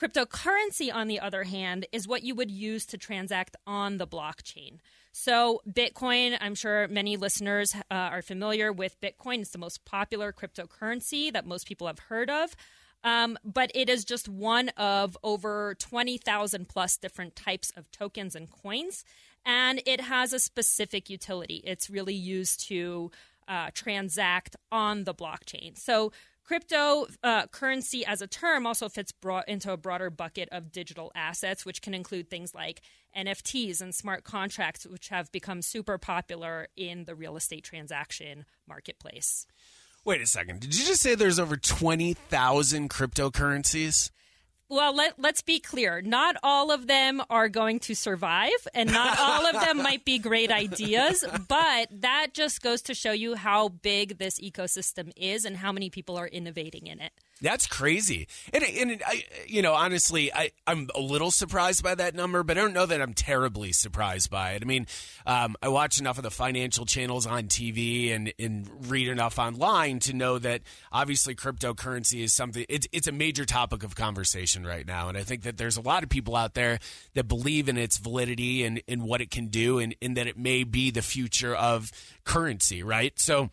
Cryptocurrency, 0.00 0.94
on 0.94 1.08
the 1.08 1.18
other 1.18 1.44
hand, 1.44 1.86
is 1.90 2.06
what 2.06 2.22
you 2.22 2.34
would 2.34 2.50
use 2.50 2.84
to 2.86 2.98
transact 2.98 3.56
on 3.66 3.96
the 3.96 4.06
blockchain. 4.06 4.78
So, 5.18 5.62
Bitcoin, 5.66 6.36
I'm 6.42 6.54
sure 6.54 6.86
many 6.88 7.16
listeners 7.16 7.74
uh, 7.74 7.80
are 7.94 8.20
familiar 8.20 8.70
with 8.70 9.00
Bitcoin. 9.00 9.40
It's 9.40 9.48
the 9.48 9.56
most 9.56 9.82
popular 9.86 10.30
cryptocurrency 10.30 11.32
that 11.32 11.46
most 11.46 11.66
people 11.66 11.86
have 11.86 11.98
heard 11.98 12.28
of. 12.28 12.54
Um, 13.02 13.38
but 13.42 13.70
it 13.74 13.88
is 13.88 14.04
just 14.04 14.28
one 14.28 14.68
of 14.76 15.16
over 15.24 15.74
20,000 15.78 16.68
plus 16.68 16.98
different 16.98 17.34
types 17.34 17.72
of 17.78 17.90
tokens 17.90 18.36
and 18.36 18.50
coins. 18.50 19.04
And 19.42 19.80
it 19.86 20.02
has 20.02 20.34
a 20.34 20.38
specific 20.38 21.08
utility. 21.08 21.62
It's 21.64 21.88
really 21.88 22.14
used 22.14 22.68
to 22.68 23.10
uh, 23.48 23.70
transact 23.72 24.54
on 24.70 25.04
the 25.04 25.14
blockchain. 25.14 25.78
So, 25.78 26.12
Cryptocurrency 26.48 28.02
uh, 28.02 28.10
as 28.10 28.22
a 28.22 28.26
term 28.26 28.66
also 28.66 28.88
fits 28.88 29.10
brought 29.10 29.48
into 29.48 29.72
a 29.72 29.76
broader 29.76 30.10
bucket 30.10 30.48
of 30.52 30.70
digital 30.70 31.10
assets, 31.14 31.66
which 31.66 31.82
can 31.82 31.92
include 31.92 32.30
things 32.30 32.54
like 32.54 32.82
NFTs 33.16 33.80
and 33.80 33.94
smart 33.94 34.22
contracts, 34.22 34.86
which 34.86 35.08
have 35.08 35.32
become 35.32 35.60
super 35.60 35.98
popular 35.98 36.68
in 36.76 37.04
the 37.04 37.16
real 37.16 37.36
estate 37.36 37.64
transaction 37.64 38.44
marketplace. 38.68 39.46
Wait 40.04 40.20
a 40.20 40.26
second. 40.26 40.60
Did 40.60 40.78
you 40.78 40.86
just 40.86 41.02
say 41.02 41.16
there's 41.16 41.40
over 41.40 41.56
20,000 41.56 42.90
cryptocurrencies? 42.90 44.10
Well, 44.68 44.94
let, 44.94 45.18
let's 45.18 45.42
be 45.42 45.60
clear. 45.60 46.02
Not 46.02 46.36
all 46.42 46.70
of 46.70 46.86
them 46.86 47.22
are 47.30 47.48
going 47.48 47.78
to 47.80 47.94
survive, 47.94 48.50
and 48.74 48.92
not 48.92 49.18
all 49.18 49.46
of 49.46 49.52
them 49.64 49.78
might 49.78 50.04
be 50.04 50.18
great 50.18 50.50
ideas, 50.50 51.24
but 51.48 51.88
that 51.90 52.28
just 52.34 52.62
goes 52.62 52.82
to 52.82 52.94
show 52.94 53.12
you 53.12 53.34
how 53.34 53.68
big 53.68 54.18
this 54.18 54.40
ecosystem 54.40 55.12
is 55.16 55.44
and 55.44 55.56
how 55.56 55.72
many 55.72 55.90
people 55.90 56.16
are 56.16 56.28
innovating 56.28 56.86
in 56.86 57.00
it. 57.00 57.12
That's 57.42 57.66
crazy. 57.66 58.28
And, 58.54 58.64
and 58.64 59.02
I, 59.06 59.24
you 59.46 59.60
know, 59.60 59.74
honestly, 59.74 60.32
I, 60.32 60.52
I'm 60.66 60.88
a 60.94 61.00
little 61.00 61.30
surprised 61.30 61.82
by 61.82 61.94
that 61.94 62.14
number, 62.14 62.42
but 62.42 62.56
I 62.56 62.62
don't 62.62 62.72
know 62.72 62.86
that 62.86 63.02
I'm 63.02 63.12
terribly 63.12 63.72
surprised 63.72 64.30
by 64.30 64.52
it. 64.52 64.62
I 64.62 64.64
mean, 64.64 64.86
um, 65.26 65.54
I 65.60 65.68
watch 65.68 66.00
enough 66.00 66.16
of 66.16 66.22
the 66.22 66.30
financial 66.30 66.86
channels 66.86 67.26
on 67.26 67.44
TV 67.44 68.14
and, 68.14 68.32
and 68.38 68.90
read 68.90 69.08
enough 69.08 69.38
online 69.38 69.98
to 70.00 70.14
know 70.14 70.38
that 70.38 70.62
obviously 70.90 71.34
cryptocurrency 71.34 72.22
is 72.22 72.32
something, 72.32 72.64
it's, 72.70 72.88
it's 72.90 73.06
a 73.06 73.12
major 73.12 73.44
topic 73.44 73.84
of 73.84 73.94
conversation 73.94 74.66
right 74.66 74.86
now. 74.86 75.10
And 75.10 75.18
I 75.18 75.22
think 75.22 75.42
that 75.42 75.58
there's 75.58 75.76
a 75.76 75.82
lot 75.82 76.02
of 76.02 76.08
people 76.08 76.36
out 76.36 76.54
there 76.54 76.78
that 77.12 77.28
believe 77.28 77.68
in 77.68 77.76
its 77.76 77.98
validity 77.98 78.64
and, 78.64 78.80
and 78.88 79.02
what 79.02 79.20
it 79.20 79.30
can 79.30 79.48
do 79.48 79.78
and, 79.78 79.94
and 80.00 80.16
that 80.16 80.26
it 80.26 80.38
may 80.38 80.64
be 80.64 80.90
the 80.90 81.02
future 81.02 81.54
of 81.54 81.92
currency, 82.24 82.82
right? 82.82 83.12
So, 83.18 83.50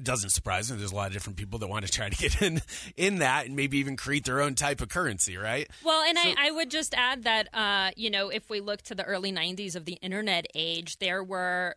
it 0.00 0.04
doesn't 0.04 0.30
surprise 0.30 0.70
me. 0.70 0.78
There's 0.78 0.92
a 0.92 0.96
lot 0.96 1.08
of 1.08 1.12
different 1.12 1.36
people 1.36 1.58
that 1.58 1.68
want 1.68 1.84
to 1.84 1.92
try 1.92 2.08
to 2.08 2.16
get 2.16 2.40
in 2.40 2.62
in 2.96 3.18
that 3.18 3.46
and 3.46 3.54
maybe 3.54 3.78
even 3.78 3.96
create 3.96 4.24
their 4.24 4.40
own 4.40 4.54
type 4.54 4.80
of 4.80 4.88
currency, 4.88 5.36
right? 5.36 5.68
Well, 5.84 6.02
and 6.02 6.16
so, 6.16 6.30
I, 6.30 6.48
I 6.48 6.50
would 6.50 6.70
just 6.70 6.94
add 6.94 7.24
that 7.24 7.48
uh, 7.54 7.90
you 7.96 8.10
know 8.10 8.30
if 8.30 8.48
we 8.48 8.60
look 8.60 8.82
to 8.82 8.94
the 8.94 9.04
early 9.04 9.30
'90s 9.30 9.76
of 9.76 9.84
the 9.84 9.98
internet 10.00 10.46
age, 10.54 10.98
there 10.98 11.22
were 11.22 11.76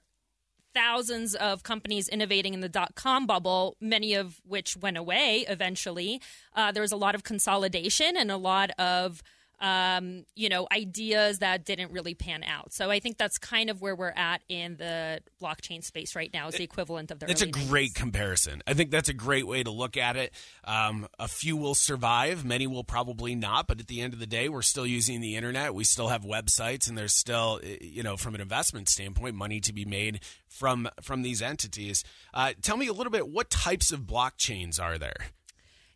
thousands 0.73 1.35
of 1.35 1.63
companies 1.63 2.07
innovating 2.07 2.53
in 2.53 2.61
the 2.61 2.69
dot 2.69 2.95
com 2.95 3.27
bubble, 3.27 3.75
many 3.81 4.13
of 4.13 4.39
which 4.45 4.77
went 4.77 4.97
away 4.97 5.45
eventually. 5.49 6.21
Uh, 6.55 6.71
there 6.71 6.81
was 6.81 6.93
a 6.93 6.97
lot 6.97 7.15
of 7.15 7.23
consolidation 7.23 8.15
and 8.15 8.31
a 8.31 8.37
lot 8.37 8.71
of 8.79 9.21
um, 9.59 10.25
you 10.35 10.49
know, 10.49 10.67
ideas 10.71 11.39
that 11.39 11.65
didn't 11.65 11.91
really 11.91 12.13
pan 12.13 12.43
out. 12.43 12.73
So 12.73 12.91
I 12.91 12.99
think 12.99 13.17
that's 13.17 13.37
kind 13.37 13.69
of 13.69 13.81
where 13.81 13.95
we're 13.95 14.13
at 14.15 14.41
in 14.49 14.77
the 14.77 15.21
blockchain 15.41 15.83
space 15.83 16.15
right 16.15 16.29
now. 16.33 16.47
Is 16.47 16.55
the 16.55 16.63
equivalent 16.63 17.11
of 17.11 17.19
the. 17.19 17.29
It's 17.29 17.41
a 17.41 17.47
great 17.47 17.93
comparison. 17.93 18.61
I 18.67 18.73
think 18.73 18.91
that's 18.91 19.09
a 19.09 19.13
great 19.13 19.47
way 19.47 19.63
to 19.63 19.71
look 19.71 19.97
at 19.97 20.15
it. 20.15 20.33
Um, 20.63 21.07
a 21.19 21.27
few 21.27 21.55
will 21.55 21.75
survive, 21.75 22.43
many 22.43 22.67
will 22.67 22.83
probably 22.83 23.35
not. 23.35 23.67
But 23.67 23.79
at 23.79 23.87
the 23.87 24.01
end 24.01 24.13
of 24.13 24.19
the 24.19 24.27
day, 24.27 24.49
we're 24.49 24.61
still 24.61 24.85
using 24.85 25.21
the 25.21 25.35
internet. 25.35 25.73
We 25.73 25.83
still 25.83 26.09
have 26.09 26.23
websites, 26.23 26.89
and 26.89 26.97
there's 26.97 27.13
still, 27.13 27.59
you 27.81 28.03
know, 28.03 28.17
from 28.17 28.35
an 28.35 28.41
investment 28.41 28.89
standpoint, 28.89 29.35
money 29.35 29.59
to 29.61 29.73
be 29.73 29.85
made 29.85 30.19
from 30.47 30.89
from 31.01 31.21
these 31.21 31.41
entities. 31.41 32.03
Uh, 32.33 32.53
tell 32.61 32.77
me 32.77 32.87
a 32.87 32.93
little 32.93 33.11
bit. 33.11 33.27
What 33.27 33.49
types 33.49 33.91
of 33.91 34.01
blockchains 34.01 34.81
are 34.81 34.97
there? 34.97 35.15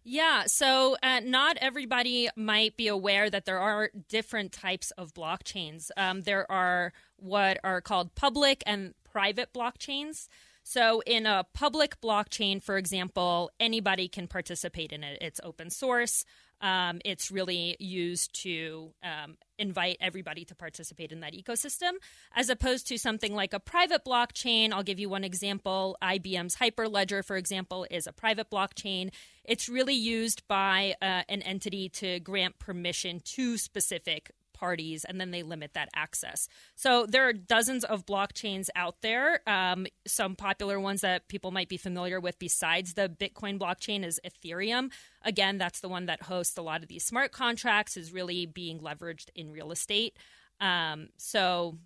Yeah, 0.09 0.43
so 0.47 0.95
uh, 1.03 1.19
not 1.19 1.57
everybody 1.59 2.29
might 2.37 2.77
be 2.77 2.87
aware 2.87 3.29
that 3.29 3.43
there 3.43 3.59
are 3.59 3.89
different 4.07 4.53
types 4.53 4.91
of 4.91 5.13
blockchains. 5.13 5.89
Um, 5.97 6.21
there 6.21 6.49
are 6.49 6.93
what 7.17 7.59
are 7.61 7.81
called 7.81 8.15
public 8.15 8.63
and 8.65 8.93
private 9.11 9.51
blockchains. 9.51 10.29
So, 10.63 11.01
in 11.05 11.25
a 11.25 11.45
public 11.53 11.99
blockchain, 11.99 12.63
for 12.63 12.77
example, 12.77 13.51
anybody 13.59 14.07
can 14.07 14.27
participate 14.27 14.93
in 14.93 15.03
it. 15.03 15.17
It's 15.19 15.41
open 15.43 15.69
source. 15.69 16.23
Um, 16.61 16.99
it's 17.05 17.31
really 17.31 17.75
used 17.79 18.41
to 18.43 18.93
um, 19.03 19.37
invite 19.59 19.97
everybody 19.99 20.45
to 20.45 20.55
participate 20.55 21.11
in 21.11 21.19
that 21.21 21.33
ecosystem, 21.33 21.91
as 22.35 22.49
opposed 22.49 22.87
to 22.87 22.97
something 22.97 23.33
like 23.33 23.53
a 23.53 23.59
private 23.59 24.03
blockchain. 24.05 24.71
I'll 24.71 24.83
give 24.83 24.99
you 24.99 25.09
one 25.09 25.23
example. 25.23 25.97
IBM's 26.01 26.55
Hyperledger, 26.55 27.23
for 27.23 27.35
example, 27.35 27.85
is 27.89 28.07
a 28.07 28.13
private 28.13 28.49
blockchain. 28.49 29.11
It's 29.43 29.69
really 29.69 29.95
used 29.95 30.47
by 30.47 30.95
uh, 31.01 31.23
an 31.29 31.41
entity 31.41 31.89
to 31.89 32.19
grant 32.19 32.59
permission 32.59 33.21
to 33.35 33.57
specific 33.57 34.31
parties 34.57 35.05
and 35.05 35.19
then 35.21 35.31
they 35.31 35.43
limit 35.43 35.73
that 35.73 35.89
access. 35.95 36.47
So 36.75 37.05
there 37.05 37.27
are 37.27 37.33
dozens 37.33 37.83
of 37.83 38.05
blockchains 38.05 38.67
out 38.75 38.97
there. 39.01 39.41
Um, 39.47 39.85
some 40.07 40.35
popular 40.35 40.79
ones 40.79 41.01
that 41.01 41.27
people 41.27 41.51
might 41.51 41.69
be 41.69 41.77
familiar 41.77 42.19
with 42.19 42.39
besides 42.39 42.93
the 42.93 43.07
Bitcoin 43.07 43.59
blockchain 43.59 44.03
is 44.03 44.19
Ethereum. 44.25 44.91
Again, 45.23 45.57
that's 45.57 45.79
the 45.79 45.89
one 45.89 46.05
that 46.07 46.23
hosts 46.23 46.57
a 46.57 46.61
lot 46.61 46.81
of 46.81 46.87
these 46.87 47.05
smart 47.05 47.31
contracts, 47.31 47.97
is 47.97 48.11
really 48.11 48.45
being 48.45 48.79
leveraged 48.79 49.29
in 49.35 49.51
real 49.51 49.71
estate. 49.71 50.17
Um, 50.59 51.09
so 51.17 51.77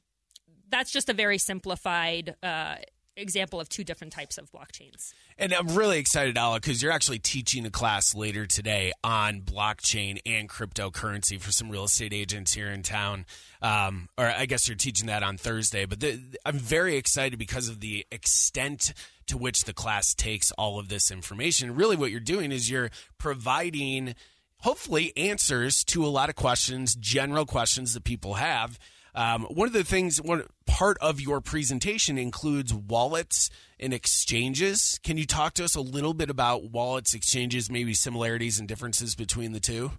that's 0.70 0.92
just 0.92 1.10
a 1.10 1.14
very 1.14 1.38
simplified 1.38 2.36
uh, 2.42 2.76
example 3.22 3.60
of 3.60 3.70
two 3.70 3.84
different 3.84 4.14
types 4.14 4.38
of 4.38 4.52
blockchains. 4.52 5.14
And 5.38 5.54
I'm 5.54 5.76
really 5.76 5.98
excited, 5.98 6.38
Alla, 6.38 6.60
because 6.60 6.82
you're 6.82 6.92
actually 6.92 7.20
teaching 7.20 7.66
a 7.66 7.72
class 7.72 8.14
later 8.14 8.46
today 8.46 8.92
on 9.04 9.42
blockchain 9.42 10.20
and 10.26 10.50
cryptocurrency 10.50 11.40
for 11.40 11.52
some 11.52 11.70
real 11.70 11.86
estate 11.86 12.14
agents 12.14 12.54
here 12.54 12.70
in 12.70 12.84
town. 12.84 13.26
Um, 13.62 14.10
or 14.18 14.26
I 14.26 14.46
guess 14.46 14.68
you're 14.68 14.78
teaching 14.78 15.08
that 15.08 15.24
on 15.24 15.38
Thursday. 15.38 15.86
But 15.86 16.00
the, 16.00 16.20
I'm 16.46 16.58
very 16.58 16.98
excited 16.98 17.40
because 17.40 17.70
of 17.70 17.80
the 17.80 18.06
extent 18.12 18.94
to 19.28 19.38
which 19.38 19.64
the 19.64 19.74
class 19.74 20.14
takes 20.14 20.52
all 20.54 20.80
of 20.80 20.90
this 20.90 21.12
information. 21.12 21.76
Really, 21.76 21.96
what 21.96 22.12
you're 22.12 22.20
doing 22.20 22.52
is 22.52 22.70
you're 22.70 22.90
providing, 23.18 24.16
hopefully, 24.58 25.14
answers 25.16 25.84
to 25.86 26.06
a 26.06 26.08
lot 26.08 26.30
of 26.30 26.36
questions, 26.36 26.96
general 26.96 27.46
questions 27.46 27.94
that 27.94 28.04
people 28.04 28.36
have. 28.36 28.78
Um, 29.14 29.44
one 29.46 29.68
of 29.68 29.74
the 29.74 29.84
things, 29.84 30.22
one 30.22 30.44
part 30.66 30.98
of 31.00 31.20
your 31.20 31.42
presentation 31.42 32.18
includes 32.18 32.74
wallets 32.74 33.50
and 33.80 33.94
exchanges. 33.94 35.00
Can 35.04 35.18
you 35.18 35.26
talk 35.26 35.54
to 35.56 35.66
us 35.66 35.76
a 35.76 35.82
little 35.82 36.14
bit 36.14 36.30
about 36.30 36.72
wallets, 36.72 37.14
exchanges, 37.14 37.70
maybe 37.70 37.94
similarities 37.94 38.60
and 38.60 38.68
differences 38.68 39.16
between 39.16 39.52
the 39.52 39.60
two? 39.60 39.92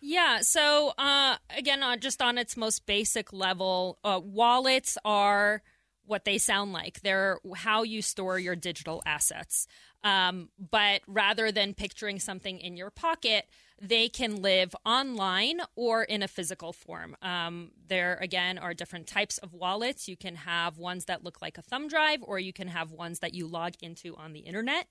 Yeah. 0.00 0.40
So 0.40 0.92
uh, 0.98 1.36
again, 1.56 1.82
uh, 1.82 1.96
just 1.96 2.22
on 2.22 2.38
its 2.38 2.56
most 2.56 2.86
basic 2.86 3.32
level, 3.32 3.98
uh, 4.02 4.20
wallets 4.22 4.98
are 5.04 5.62
what 6.04 6.24
they 6.24 6.38
sound 6.38 6.72
like. 6.72 7.00
They're 7.02 7.38
how 7.54 7.84
you 7.84 8.02
store 8.02 8.38
your 8.38 8.56
digital 8.56 9.02
assets. 9.06 9.66
Um, 10.04 10.48
but 10.58 11.02
rather 11.06 11.52
than 11.52 11.74
picturing 11.74 12.18
something 12.18 12.58
in 12.58 12.76
your 12.76 12.90
pocket, 12.90 13.46
they 13.82 14.08
can 14.08 14.40
live 14.40 14.76
online 14.86 15.60
or 15.74 16.04
in 16.04 16.22
a 16.22 16.28
physical 16.28 16.72
form. 16.72 17.16
Um, 17.20 17.72
there, 17.88 18.16
again, 18.20 18.56
are 18.56 18.74
different 18.74 19.08
types 19.08 19.38
of 19.38 19.52
wallets. 19.52 20.06
You 20.06 20.16
can 20.16 20.36
have 20.36 20.78
ones 20.78 21.06
that 21.06 21.24
look 21.24 21.42
like 21.42 21.58
a 21.58 21.62
thumb 21.62 21.88
drive, 21.88 22.20
or 22.22 22.38
you 22.38 22.52
can 22.52 22.68
have 22.68 22.92
ones 22.92 23.18
that 23.18 23.34
you 23.34 23.48
log 23.48 23.72
into 23.82 24.14
on 24.16 24.34
the 24.34 24.40
internet. 24.40 24.86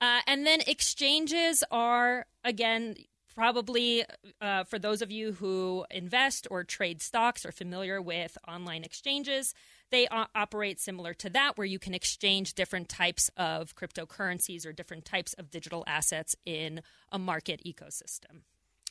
Uh, 0.00 0.20
and 0.26 0.46
then 0.46 0.60
exchanges 0.66 1.62
are, 1.70 2.24
again, 2.42 2.96
probably 3.34 4.04
uh, 4.40 4.64
for 4.64 4.78
those 4.78 5.02
of 5.02 5.10
you 5.10 5.32
who 5.32 5.84
invest 5.90 6.46
or 6.50 6.64
trade 6.64 7.02
stocks 7.02 7.44
or 7.44 7.52
familiar 7.52 8.00
with 8.00 8.36
online 8.46 8.84
exchanges 8.84 9.54
they 9.90 10.06
o- 10.10 10.26
operate 10.34 10.80
similar 10.80 11.12
to 11.14 11.28
that 11.30 11.56
where 11.56 11.66
you 11.66 11.78
can 11.78 11.94
exchange 11.94 12.54
different 12.54 12.88
types 12.88 13.30
of 13.36 13.74
cryptocurrencies 13.74 14.66
or 14.66 14.72
different 14.72 15.04
types 15.04 15.34
of 15.34 15.50
digital 15.50 15.84
assets 15.86 16.34
in 16.44 16.82
a 17.10 17.18
market 17.18 17.60
ecosystem 17.64 18.42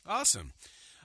awesome 0.06 0.52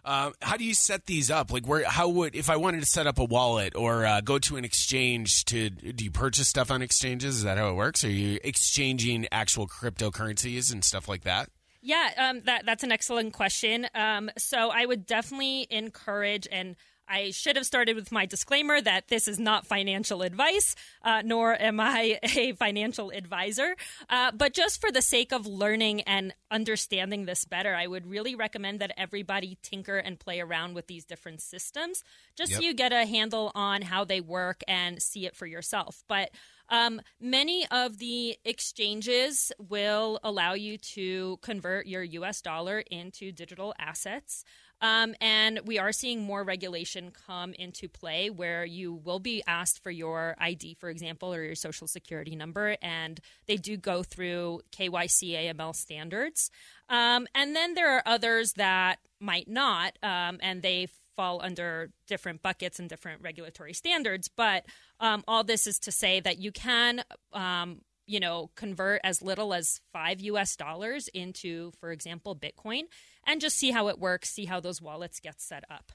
uh, 0.06 0.32
how 0.41 0.56
do 0.56 0.63
you 0.63 0.74
set 0.74 1.06
these 1.06 1.29
up? 1.29 1.51
Like, 1.51 1.67
where? 1.67 1.84
How 1.84 2.08
would 2.08 2.34
if 2.34 2.50
I 2.50 2.56
wanted 2.56 2.79
to 2.79 2.86
set 2.86 3.08
up 3.08 3.20
a 3.20 3.25
wallet 3.25 3.75
or 3.75 4.06
uh, 4.06 4.22
go 4.22 4.39
to 4.39 4.56
an 4.56 4.63
exchange 4.63 5.44
to? 5.46 5.70
Do 5.70 6.06
you 6.06 6.12
purchase 6.12 6.48
stuff 6.48 6.72
on 6.72 6.82
exchanges? 6.82 7.38
Is 7.38 7.44
that 7.44 7.58
how 7.58 7.72
it 7.72 7.74
works? 7.74 8.06
Are 8.06 8.10
you 8.10 8.39
exchanging 8.41 9.27
actual 9.34 9.67
cryptocurrencies 9.67 10.72
and 10.72 10.82
stuff 10.82 11.10
like 11.10 11.24
that? 11.24 11.50
Yeah, 11.81 12.10
um, 12.17 12.41
that 12.46 12.65
that's 12.65 12.84
an 12.84 12.91
excellent 12.91 13.34
question. 13.34 13.88
Um, 13.93 14.29
so 14.38 14.72
I 14.72 14.86
would 14.86 15.05
definitely 15.05 15.67
encourage 15.69 16.48
and. 16.51 16.75
I 17.10 17.31
should 17.31 17.55
have 17.55 17.65
started 17.65 17.96
with 17.96 18.12
my 18.12 18.25
disclaimer 18.25 18.81
that 18.81 19.07
this 19.07 19.29
is 19.29 19.39
not 19.39 19.65
financial 19.65 20.24
advice, 20.24 20.75
uh, 21.01 21.22
nor 21.24 21.53
am 21.53 21.79
I 21.79 22.19
a 22.36 22.51
financial 22.51 23.12
advisor. 23.12 23.77
Uh, 24.10 24.31
but 24.34 24.53
just 24.53 24.81
for 24.81 24.91
the 24.91 25.01
sake 25.01 25.31
of 25.31 25.48
learning 25.48 26.01
and 26.01 26.34
understanding 26.51 27.25
this 27.25 27.46
better, 27.46 27.74
I 27.74 27.88
would 27.88 28.05
really 28.05 28.36
recommend 28.36 28.81
that 28.81 28.91
everybody 28.98 29.57
tinker 29.62 29.96
and 29.96 30.19
play 30.19 30.41
around 30.41 30.75
with 30.75 30.88
these 30.88 31.05
different 31.05 31.39
systems 31.39 32.03
just 32.36 32.51
yep. 32.51 32.60
so 32.60 32.65
you 32.65 32.74
get 32.74 32.91
a 32.91 33.05
handle 33.05 33.53
on 33.55 33.84
how 33.84 34.03
they 34.03 34.19
work 34.19 34.62
and 34.67 35.01
see 35.01 35.25
it 35.25 35.34
for 35.34 35.46
yourself. 35.46 36.03
But 36.10 36.31
um, 36.69 37.01
many 37.19 37.65
of 37.71 37.97
the 37.97 38.38
exchanges 38.45 39.51
will 39.57 40.19
allow 40.24 40.53
you 40.53 40.77
to 40.77 41.38
convert 41.41 41.88
your 41.88 42.03
US 42.03 42.41
dollar 42.41 42.79
into 42.79 43.31
digital 43.31 43.74
assets. 43.79 44.43
Um, 44.79 45.15
and 45.19 45.62
we 45.65 45.79
are 45.79 45.91
seeing 45.91 46.24
more 46.24 46.43
regulation 46.43 47.12
come 47.25 47.53
into 47.53 47.89
play 47.89 48.29
where 48.29 48.63
you 48.63 48.93
will 48.93 49.19
be 49.19 49.41
asked 49.47 49.81
for 49.81 49.89
your 49.89 50.36
ID, 50.39 50.75
for 50.75 50.89
example, 50.89 51.33
or 51.33 51.43
your 51.43 51.55
social 51.55 51.88
security 51.88 52.36
number. 52.36 52.77
And 52.81 53.19
they 53.47 53.57
do 53.57 53.75
go 53.77 54.03
through 54.03 54.62
KYC 54.71 55.31
AML 55.31 55.75
standards. 55.75 56.51
Um, 56.89 57.27
and 57.33 57.55
then 57.55 57.74
there 57.74 57.95
are 57.95 58.03
others 58.05 58.53
that 58.53 59.00
might 59.19 59.47
not, 59.47 59.97
um, 60.03 60.38
and 60.41 60.62
they 60.62 60.88
fall 61.17 61.41
under 61.43 61.91
different 62.07 62.41
buckets 62.41 62.79
and 62.79 62.88
different 62.88 63.21
regulatory 63.21 63.74
standards. 63.74 64.29
But 64.29 64.65
um, 65.01 65.25
all 65.27 65.43
this 65.43 65.67
is 65.67 65.79
to 65.79 65.91
say 65.91 66.21
that 66.21 66.38
you 66.38 66.53
can, 66.53 67.03
um, 67.33 67.81
you 68.05 68.21
know, 68.21 68.51
convert 68.55 69.01
as 69.03 69.21
little 69.21 69.53
as 69.53 69.81
five 69.91 70.21
US 70.21 70.55
dollars 70.55 71.09
into, 71.09 71.71
for 71.81 71.91
example, 71.91 72.36
Bitcoin, 72.36 72.83
and 73.25 73.41
just 73.41 73.57
see 73.57 73.71
how 73.71 73.89
it 73.89 74.00
works, 74.00 74.29
see 74.29 74.45
how 74.45 74.62
those 74.62 74.81
wallets 74.81 75.19
get 75.19 75.41
set 75.41 75.65
up. 75.69 75.91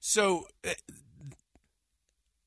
So, 0.00 0.46
uh, 0.66 0.70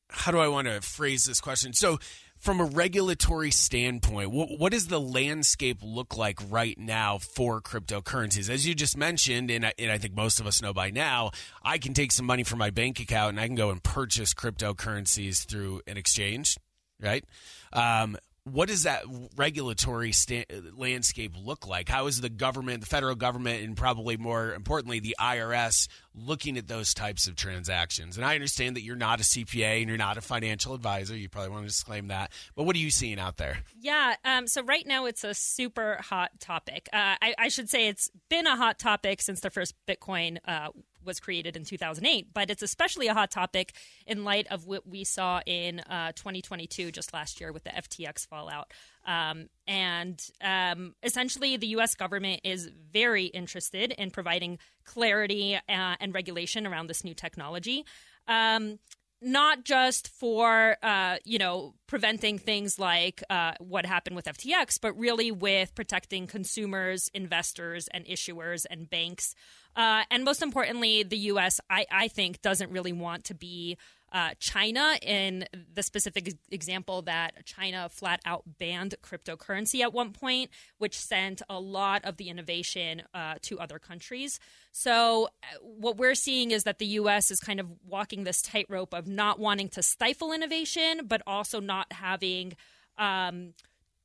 how 0.09 0.31
do 0.31 0.39
I 0.39 0.49
want 0.49 0.67
to 0.67 0.81
phrase 0.81 1.23
this 1.23 1.39
question? 1.39 1.71
So, 1.71 1.99
from 2.41 2.59
a 2.59 2.65
regulatory 2.65 3.51
standpoint, 3.51 4.31
what, 4.31 4.49
what, 4.57 4.71
does 4.71 4.87
the 4.87 4.99
landscape 4.99 5.77
look 5.83 6.17
like 6.17 6.39
right 6.49 6.77
now 6.77 7.19
for 7.19 7.61
cryptocurrencies? 7.61 8.49
As 8.49 8.65
you 8.65 8.73
just 8.73 8.97
mentioned, 8.97 9.51
and 9.51 9.67
I, 9.67 9.73
and 9.77 9.91
I, 9.91 9.99
think 9.99 10.15
most 10.15 10.39
of 10.39 10.47
us 10.47 10.59
know 10.59 10.73
by 10.73 10.89
now, 10.89 11.31
I 11.63 11.77
can 11.77 11.93
take 11.93 12.11
some 12.11 12.25
money 12.25 12.43
from 12.43 12.57
my 12.57 12.71
bank 12.71 12.99
account 12.99 13.29
and 13.29 13.39
I 13.39 13.45
can 13.45 13.55
go 13.55 13.69
and 13.69 13.81
purchase 13.81 14.33
cryptocurrencies 14.33 15.45
through 15.45 15.81
an 15.85 15.97
exchange, 15.97 16.57
right? 16.99 17.23
Um, 17.71 18.17
what 18.43 18.69
does 18.69 18.83
that 18.83 19.03
regulatory 19.35 20.11
sta- 20.11 20.45
landscape 20.75 21.33
look 21.37 21.67
like? 21.67 21.87
How 21.87 22.07
is 22.07 22.21
the 22.21 22.29
government, 22.29 22.81
the 22.81 22.87
federal 22.87 23.15
government, 23.15 23.63
and 23.63 23.77
probably 23.77 24.17
more 24.17 24.53
importantly, 24.53 24.99
the 24.99 25.15
IRS 25.19 25.87
looking 26.15 26.57
at 26.57 26.67
those 26.67 26.93
types 26.93 27.27
of 27.27 27.35
transactions? 27.35 28.17
And 28.17 28.25
I 28.25 28.33
understand 28.33 28.75
that 28.75 28.81
you're 28.81 28.95
not 28.95 29.19
a 29.19 29.23
CPA 29.23 29.81
and 29.81 29.89
you're 29.89 29.97
not 29.97 30.17
a 30.17 30.21
financial 30.21 30.73
advisor. 30.73 31.15
You 31.15 31.29
probably 31.29 31.51
want 31.51 31.63
to 31.63 31.67
disclaim 31.67 32.07
that. 32.07 32.31
But 32.55 32.63
what 32.63 32.75
are 32.75 32.79
you 32.79 32.89
seeing 32.89 33.19
out 33.19 33.37
there? 33.37 33.59
Yeah. 33.79 34.15
Um, 34.25 34.47
so 34.47 34.63
right 34.63 34.87
now 34.87 35.05
it's 35.05 35.23
a 35.23 35.35
super 35.35 35.97
hot 36.01 36.31
topic. 36.39 36.89
Uh, 36.91 37.15
I, 37.21 37.35
I, 37.37 37.47
should 37.49 37.69
say 37.69 37.87
it's 37.87 38.09
been 38.29 38.47
a 38.47 38.55
hot 38.55 38.79
topic 38.79 39.21
since 39.21 39.41
the 39.41 39.49
first 39.49 39.75
Bitcoin 39.87 40.37
uh, 40.45 40.69
was 41.03 41.19
created 41.19 41.55
in 41.55 41.63
2008, 41.63 42.33
but 42.33 42.49
it's 42.49 42.61
especially 42.61 43.07
a 43.07 43.13
hot 43.13 43.31
topic 43.31 43.73
in 44.05 44.23
light 44.23 44.47
of 44.47 44.65
what 44.65 44.87
we 44.87 45.03
saw 45.03 45.41
in 45.45 45.79
uh, 45.81 46.11
2022, 46.13 46.91
just 46.91 47.13
last 47.13 47.39
year, 47.39 47.51
with 47.51 47.63
the 47.63 47.71
FTX 47.71 48.27
fallout. 48.27 48.71
Um, 49.05 49.47
and 49.67 50.21
um, 50.41 50.95
essentially, 51.03 51.57
the 51.57 51.67
U.S. 51.67 51.95
government 51.95 52.41
is 52.43 52.69
very 52.91 53.25
interested 53.25 53.91
in 53.91 54.11
providing 54.11 54.59
clarity 54.85 55.55
uh, 55.55 55.59
and 55.67 56.13
regulation 56.13 56.67
around 56.67 56.87
this 56.87 57.03
new 57.03 57.13
technology. 57.13 57.85
Um, 58.27 58.79
not 59.21 59.63
just 59.63 60.07
for 60.07 60.77
uh, 60.81 61.17
you 61.23 61.37
know 61.37 61.75
preventing 61.87 62.39
things 62.39 62.79
like 62.79 63.23
uh, 63.29 63.53
what 63.59 63.85
happened 63.85 64.15
with 64.15 64.25
FTX, 64.25 64.79
but 64.81 64.97
really 64.97 65.31
with 65.31 65.73
protecting 65.75 66.27
consumers, 66.27 67.09
investors, 67.13 67.87
and 67.93 68.05
issuers 68.05 68.65
and 68.69 68.89
banks. 68.89 69.35
Uh, 69.75 70.03
and 70.11 70.23
most 70.23 70.41
importantly, 70.41 71.03
the 71.03 71.17
U.S. 71.17 71.59
I, 71.69 71.85
I 71.91 72.07
think 72.07 72.41
doesn't 72.41 72.71
really 72.71 72.93
want 72.93 73.25
to 73.25 73.33
be 73.33 73.77
uh, 74.11 74.31
China 74.39 74.97
in 75.01 75.45
the 75.73 75.81
specific 75.81 76.33
example 76.49 77.01
that 77.03 77.45
China 77.45 77.87
flat 77.89 78.19
out 78.25 78.43
banned 78.59 78.95
cryptocurrency 79.01 79.81
at 79.81 79.93
one 79.93 80.11
point, 80.11 80.49
which 80.79 80.97
sent 80.97 81.41
a 81.49 81.59
lot 81.59 82.03
of 82.03 82.17
the 82.17 82.29
innovation 82.29 83.03
uh, 83.13 83.35
to 83.41 83.57
other 83.59 83.79
countries. 83.79 84.39
So, 84.73 85.29
uh, 85.43 85.57
what 85.61 85.97
we're 85.97 86.15
seeing 86.15 86.51
is 86.51 86.65
that 86.65 86.79
the 86.79 86.87
US 86.87 87.31
is 87.31 87.39
kind 87.39 87.59
of 87.59 87.71
walking 87.87 88.25
this 88.25 88.41
tightrope 88.41 88.93
of 88.93 89.07
not 89.07 89.39
wanting 89.39 89.69
to 89.69 89.81
stifle 89.81 90.33
innovation, 90.33 91.01
but 91.07 91.21
also 91.25 91.61
not 91.61 91.93
having, 91.93 92.53
um, 92.97 93.53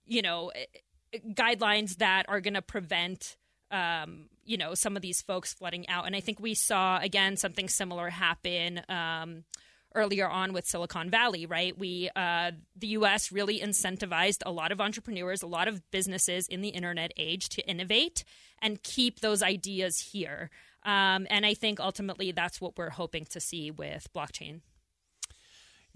you 0.04 0.22
know, 0.22 0.52
guidelines 1.30 1.96
that 1.96 2.26
are 2.28 2.40
going 2.40 2.54
to 2.54 2.62
prevent. 2.62 3.36
Um, 3.70 4.26
you 4.44 4.56
know 4.56 4.74
some 4.74 4.94
of 4.94 5.02
these 5.02 5.22
folks 5.22 5.52
flooding 5.52 5.88
out 5.88 6.06
and 6.06 6.14
i 6.14 6.20
think 6.20 6.38
we 6.38 6.54
saw 6.54 7.00
again 7.00 7.36
something 7.36 7.68
similar 7.68 8.10
happen 8.10 8.80
um, 8.88 9.42
earlier 9.96 10.28
on 10.28 10.52
with 10.52 10.66
Silicon 10.66 11.10
Valley, 11.10 11.46
right? 11.46 11.76
We, 11.76 12.10
uh, 12.14 12.52
the 12.76 12.88
U.S. 12.88 13.32
really 13.32 13.58
incentivized 13.58 14.42
a 14.44 14.52
lot 14.52 14.70
of 14.70 14.80
entrepreneurs, 14.80 15.42
a 15.42 15.46
lot 15.46 15.66
of 15.66 15.90
businesses 15.90 16.46
in 16.46 16.60
the 16.60 16.68
internet 16.68 17.12
age 17.16 17.48
to 17.50 17.68
innovate 17.68 18.22
and 18.60 18.82
keep 18.82 19.20
those 19.20 19.42
ideas 19.42 19.98
here. 20.12 20.50
Um, 20.84 21.26
and 21.30 21.44
I 21.44 21.54
think 21.54 21.80
ultimately 21.80 22.30
that's 22.30 22.60
what 22.60 22.78
we're 22.78 22.90
hoping 22.90 23.24
to 23.30 23.40
see 23.40 23.70
with 23.70 24.06
blockchain. 24.14 24.60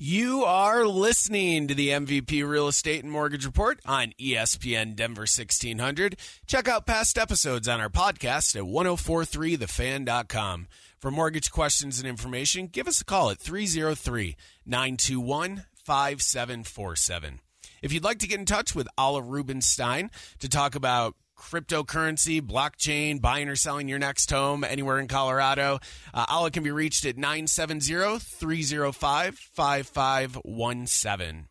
You 0.02 0.44
are 0.44 0.86
listening 0.86 1.68
to 1.68 1.74
the 1.74 1.90
MVP 1.90 2.48
Real 2.48 2.68
Estate 2.68 3.02
and 3.02 3.12
Mortgage 3.12 3.44
Report 3.44 3.78
on 3.84 4.14
ESPN 4.18 4.96
Denver 4.96 5.26
1600. 5.28 6.16
Check 6.46 6.68
out 6.68 6.86
past 6.86 7.18
episodes 7.18 7.68
on 7.68 7.82
our 7.82 7.90
podcast 7.90 8.56
at 8.56 8.62
1043thefan.com. 8.62 10.68
For 10.98 11.10
mortgage 11.10 11.50
questions 11.50 11.98
and 11.98 12.08
information, 12.08 12.68
give 12.68 12.88
us 12.88 13.02
a 13.02 13.04
call 13.04 13.28
at 13.28 13.40
303 13.40 14.36
921 14.64 15.64
5747. 15.84 17.40
If 17.82 17.92
you'd 17.92 18.02
like 18.02 18.20
to 18.20 18.26
get 18.26 18.40
in 18.40 18.46
touch 18.46 18.74
with 18.74 18.88
Alla 18.96 19.20
Rubenstein 19.20 20.10
to 20.38 20.48
talk 20.48 20.74
about 20.74 21.14
cryptocurrency, 21.40 22.40
blockchain, 22.40 23.20
buying 23.20 23.48
or 23.48 23.56
selling 23.56 23.88
your 23.88 23.98
next 23.98 24.30
home 24.30 24.62
anywhere 24.62 24.98
in 24.98 25.08
Colorado. 25.08 25.80
Uh, 26.12 26.26
Alla 26.28 26.50
can 26.50 26.62
be 26.62 26.70
reached 26.70 27.06
at 27.06 27.16
970 27.16 28.18
305 28.18 29.38
5517. 29.38 31.46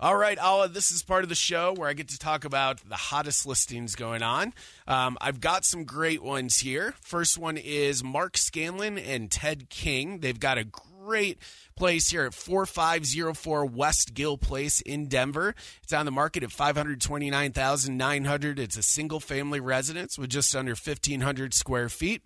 All 0.00 0.16
right, 0.16 0.38
Alla, 0.38 0.68
this 0.68 0.90
is 0.90 1.04
part 1.04 1.22
of 1.22 1.28
the 1.28 1.36
show 1.36 1.72
where 1.72 1.88
I 1.88 1.92
get 1.92 2.08
to 2.08 2.18
talk 2.18 2.44
about 2.44 2.80
the 2.88 2.96
hottest 2.96 3.46
listings 3.46 3.94
going 3.94 4.22
on. 4.22 4.52
Um, 4.88 5.16
I've 5.20 5.40
got 5.40 5.64
some 5.64 5.84
great 5.84 6.22
ones 6.22 6.58
here. 6.58 6.94
First 7.00 7.38
one 7.38 7.56
is 7.56 8.02
Mark 8.02 8.36
Scanlon 8.36 8.98
and 8.98 9.30
Ted 9.30 9.70
King. 9.70 10.18
They've 10.18 10.38
got 10.38 10.58
a 10.58 10.64
great 11.04 11.38
place 11.76 12.10
here 12.10 12.24
at 12.24 12.34
4504 12.34 13.66
West 13.66 14.14
Gill 14.14 14.38
Place 14.38 14.80
in 14.80 15.06
Denver. 15.06 15.54
It's 15.82 15.92
on 15.92 16.06
the 16.06 16.12
market 16.12 16.42
at 16.42 16.50
529,900. 16.50 18.58
It's 18.58 18.78
a 18.78 18.82
single 18.82 19.20
family 19.20 19.60
residence 19.60 20.18
with 20.18 20.30
just 20.30 20.56
under 20.56 20.72
1500 20.72 21.52
square 21.52 21.88
feet 21.88 22.22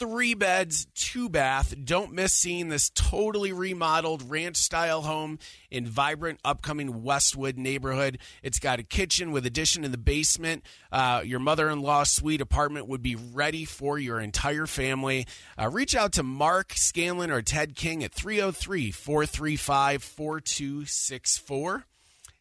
three 0.00 0.32
beds, 0.32 0.86
two 0.94 1.28
bath. 1.28 1.74
Don't 1.84 2.12
miss 2.12 2.32
seeing 2.32 2.70
this 2.70 2.90
totally 2.94 3.52
remodeled 3.52 4.30
ranch 4.30 4.56
style 4.56 5.02
home 5.02 5.38
in 5.70 5.86
vibrant 5.86 6.40
upcoming 6.42 7.02
Westwood 7.02 7.58
neighborhood. 7.58 8.18
It's 8.42 8.58
got 8.58 8.80
a 8.80 8.82
kitchen 8.82 9.30
with 9.30 9.44
addition 9.44 9.84
in 9.84 9.92
the 9.92 9.98
basement. 9.98 10.64
Uh, 10.90 11.20
your 11.22 11.38
mother 11.38 11.68
in 11.68 11.82
law 11.82 12.04
suite 12.04 12.40
apartment 12.40 12.88
would 12.88 13.02
be 13.02 13.14
ready 13.14 13.66
for 13.66 13.98
your 13.98 14.18
entire 14.20 14.66
family. 14.66 15.26
Uh, 15.60 15.68
reach 15.68 15.94
out 15.94 16.12
to 16.14 16.22
Mark 16.22 16.72
Scanlon 16.74 17.30
or 17.30 17.42
Ted 17.42 17.76
King 17.76 18.02
at 18.02 18.14
303 18.14 18.90
435 18.90 20.02
4264. 20.02 21.84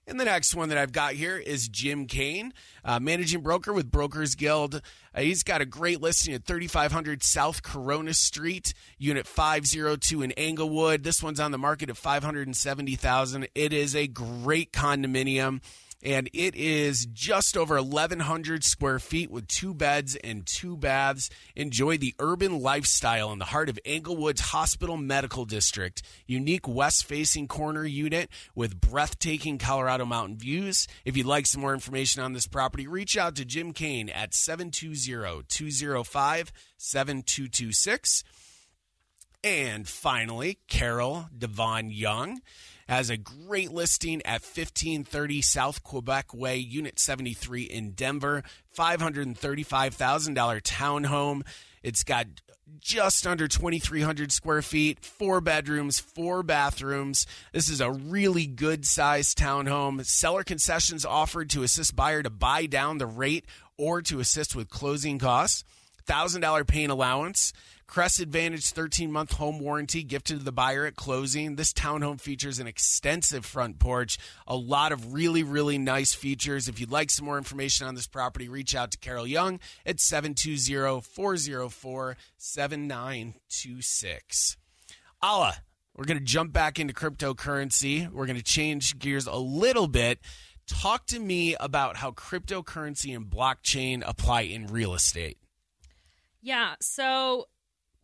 And 0.10 0.20
the 0.20 0.26
next 0.26 0.56
one 0.56 0.70
that 0.70 0.78
I've 0.80 0.92
got 0.92 1.14
here 1.14 1.38
is 1.38 1.68
Jim 1.68 2.08
Kane, 2.08 2.52
uh, 2.84 3.00
managing 3.00 3.42
broker 3.42 3.72
with 3.72 3.92
Brokers 3.92 4.34
Guild. 4.34 4.82
Uh, 5.14 5.22
he's 5.22 5.44
got 5.44 5.62
a 5.62 5.68
great 5.68 6.02
listing 6.02 6.34
at 6.34 6.46
3500 6.46 7.22
South 7.22 7.62
Corona 7.62 8.16
Street, 8.16 8.74
Unit 8.98 9.28
502 9.28 10.24
in 10.24 10.32
Englewood. 10.32 11.04
This 11.04 11.22
one's 11.22 11.40
on 11.40 11.52
the 11.52 11.60
market 11.60 11.92
at 11.92 11.98
570,000. 11.98 13.48
It 13.54 13.72
is 13.72 13.96
a 13.96 14.08
great 14.08 14.74
condominium 14.74 15.62
and 16.02 16.30
it 16.34 16.56
is 16.56 17.06
just 17.12 17.58
over 17.58 17.76
1,100 17.82 18.64
square 18.64 19.00
feet 19.00 19.30
with 19.30 19.48
two 19.48 19.74
beds 19.74 20.16
and 20.16 20.46
two 20.46 20.78
baths. 20.78 21.30
Enjoy 21.56 21.98
the 21.98 22.16
urban 22.20 22.60
lifestyle 22.60 23.32
in 23.32 23.40
the 23.40 23.46
heart 23.46 23.70
of 23.70 23.80
Englewood's 23.84 24.42
Hospital 24.42 24.96
Medical 24.96 25.46
District. 25.46 26.02
Unique 26.26 26.68
west 26.68 27.06
facing 27.06 27.48
corner 27.48 27.84
unit 27.86 28.30
with 28.56 28.80
breathtaking 28.80 29.58
Colorado 29.58 30.06
mountain 30.06 30.38
views. 30.38 30.88
If 31.04 31.18
you'd 31.18 31.26
like 31.26 31.46
some 31.46 31.62
more 31.62 31.74
information 31.74 32.22
on 32.22 32.34
this 32.34 32.48
property, 32.48 32.88
reach 32.88 33.18
out 33.18 33.36
to 33.36 33.46
Jim 33.46 33.74
Kane 33.74 34.10
at 34.10 34.34
720 34.34 35.44
205 35.48 36.52
7226. 36.78 38.24
And 39.44 39.88
finally, 39.88 40.60
Carol 40.68 41.30
Devon 41.38 41.92
Young 41.92 42.42
has 42.90 43.10
a 43.10 43.18
great 43.18 43.72
listing 43.72 44.22
at 44.26 44.42
1530 44.42 45.42
South 45.42 45.84
Quebec 45.84 46.34
Way, 46.34 46.58
Unit 46.58 47.00
73 47.00 47.64
in 47.64 47.92
Denver. 47.92 48.44
$535,000 48.78 50.62
townhome. 50.62 51.42
It's 51.84 52.04
got 52.04 52.28
just 52.82 53.26
under 53.26 53.48
2,300 53.48 54.32
square 54.32 54.62
feet, 54.62 55.04
four 55.06 55.40
bedrooms, 55.40 56.00
four 56.00 56.44
bathrooms. 56.44 57.26
This 57.54 57.70
is 57.70 57.80
a 57.80 57.92
really 57.92 58.46
good 58.46 58.86
sized 58.86 59.38
townhome. 59.38 60.06
Seller 60.06 60.44
concessions 60.44 61.06
offered 61.06 61.50
to 61.52 61.64
assist 61.64 61.96
buyer 61.96 62.24
to 62.24 62.30
buy 62.30 62.66
down 62.66 62.98
the 62.98 63.08
rate 63.08 63.46
or 63.78 64.02
to 64.02 64.20
assist 64.20 64.56
with 64.56 64.70
closing 64.70 65.18
costs. 65.18 65.64
$1,000 66.08 66.68
paint 66.68 66.92
allowance. 66.92 67.54
Crest 67.90 68.20
Advantage 68.20 68.70
13 68.70 69.12
month 69.12 69.34
home 69.34 69.58
warranty 69.58 70.04
gifted 70.04 70.38
to 70.38 70.46
the 70.46 70.52
buyer 70.52 70.86
at 70.86 70.96
closing. 70.96 71.56
This 71.56 71.74
townhome 71.74 72.22
features 72.22 72.60
an 72.60 72.68
extensive 72.68 73.48
front 73.48 73.80
porch, 73.80 74.20
a 74.46 74.56
lot 74.56 74.92
of 74.92 75.12
really, 75.12 75.42
really 75.42 75.80
nice 75.80 76.14
features. 76.14 76.68
If 76.68 76.80
you'd 76.80 76.92
like 76.92 77.10
some 77.10 77.26
more 77.26 77.40
information 77.40 77.88
on 77.88 77.96
this 77.96 78.06
property, 78.06 78.48
reach 78.48 78.76
out 78.76 78.92
to 78.92 79.00
Carol 79.00 79.26
Young 79.26 79.60
at 79.88 80.00
720 80.00 81.02
404 81.02 82.16
7926. 82.38 84.58
Alla, 85.24 85.56
we're 85.96 86.06
going 86.06 86.20
to 86.20 86.24
jump 86.24 86.54
back 86.54 86.78
into 86.78 86.94
cryptocurrency. 86.94 88.08
We're 88.08 88.28
going 88.28 88.38
to 88.38 88.44
change 88.44 89.00
gears 89.00 89.26
a 89.26 89.36
little 89.36 89.88
bit. 89.88 90.20
Talk 90.68 91.08
to 91.08 91.20
me 91.20 91.56
about 91.60 91.98
how 91.98 92.12
cryptocurrency 92.12 93.16
and 93.16 93.26
blockchain 93.26 94.04
apply 94.06 94.42
in 94.42 94.68
real 94.68 94.94
estate. 94.94 95.40
Yeah, 96.40 96.76
so 96.80 97.48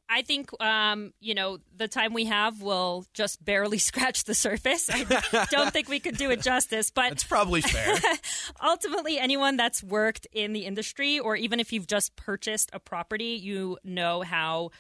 I 0.10 0.22
think, 0.22 0.50
um, 0.62 1.14
you 1.20 1.34
know, 1.34 1.58
the 1.76 1.88
time 1.88 2.14
we 2.14 2.26
have 2.26 2.62
will 2.62 3.06
just 3.14 3.44
barely 3.44 3.78
scratch 3.80 4.24
the 4.26 4.34
surface. 4.34 4.90
I 4.92 5.48
don't 5.50 5.72
think 5.72 5.90
we 5.90 6.00
could 6.00 6.18
do 6.18 6.30
it 6.32 6.42
justice, 6.42 6.92
but 6.92 7.12
it's 7.12 7.24
probably 7.24 7.62
fair. 7.62 7.98
ultimately, 8.64 9.20
anyone 9.20 9.58
that's 9.58 9.84
worked 9.84 10.28
in 10.32 10.54
the 10.54 10.66
industry, 10.66 11.20
or 11.20 11.36
even 11.36 11.60
if 11.60 11.74
you've 11.74 11.88
just 11.88 12.16
purchased 12.16 12.70
a 12.74 12.80
property, 12.80 13.40
you 13.42 13.78
know 13.84 14.22
how 14.22 14.72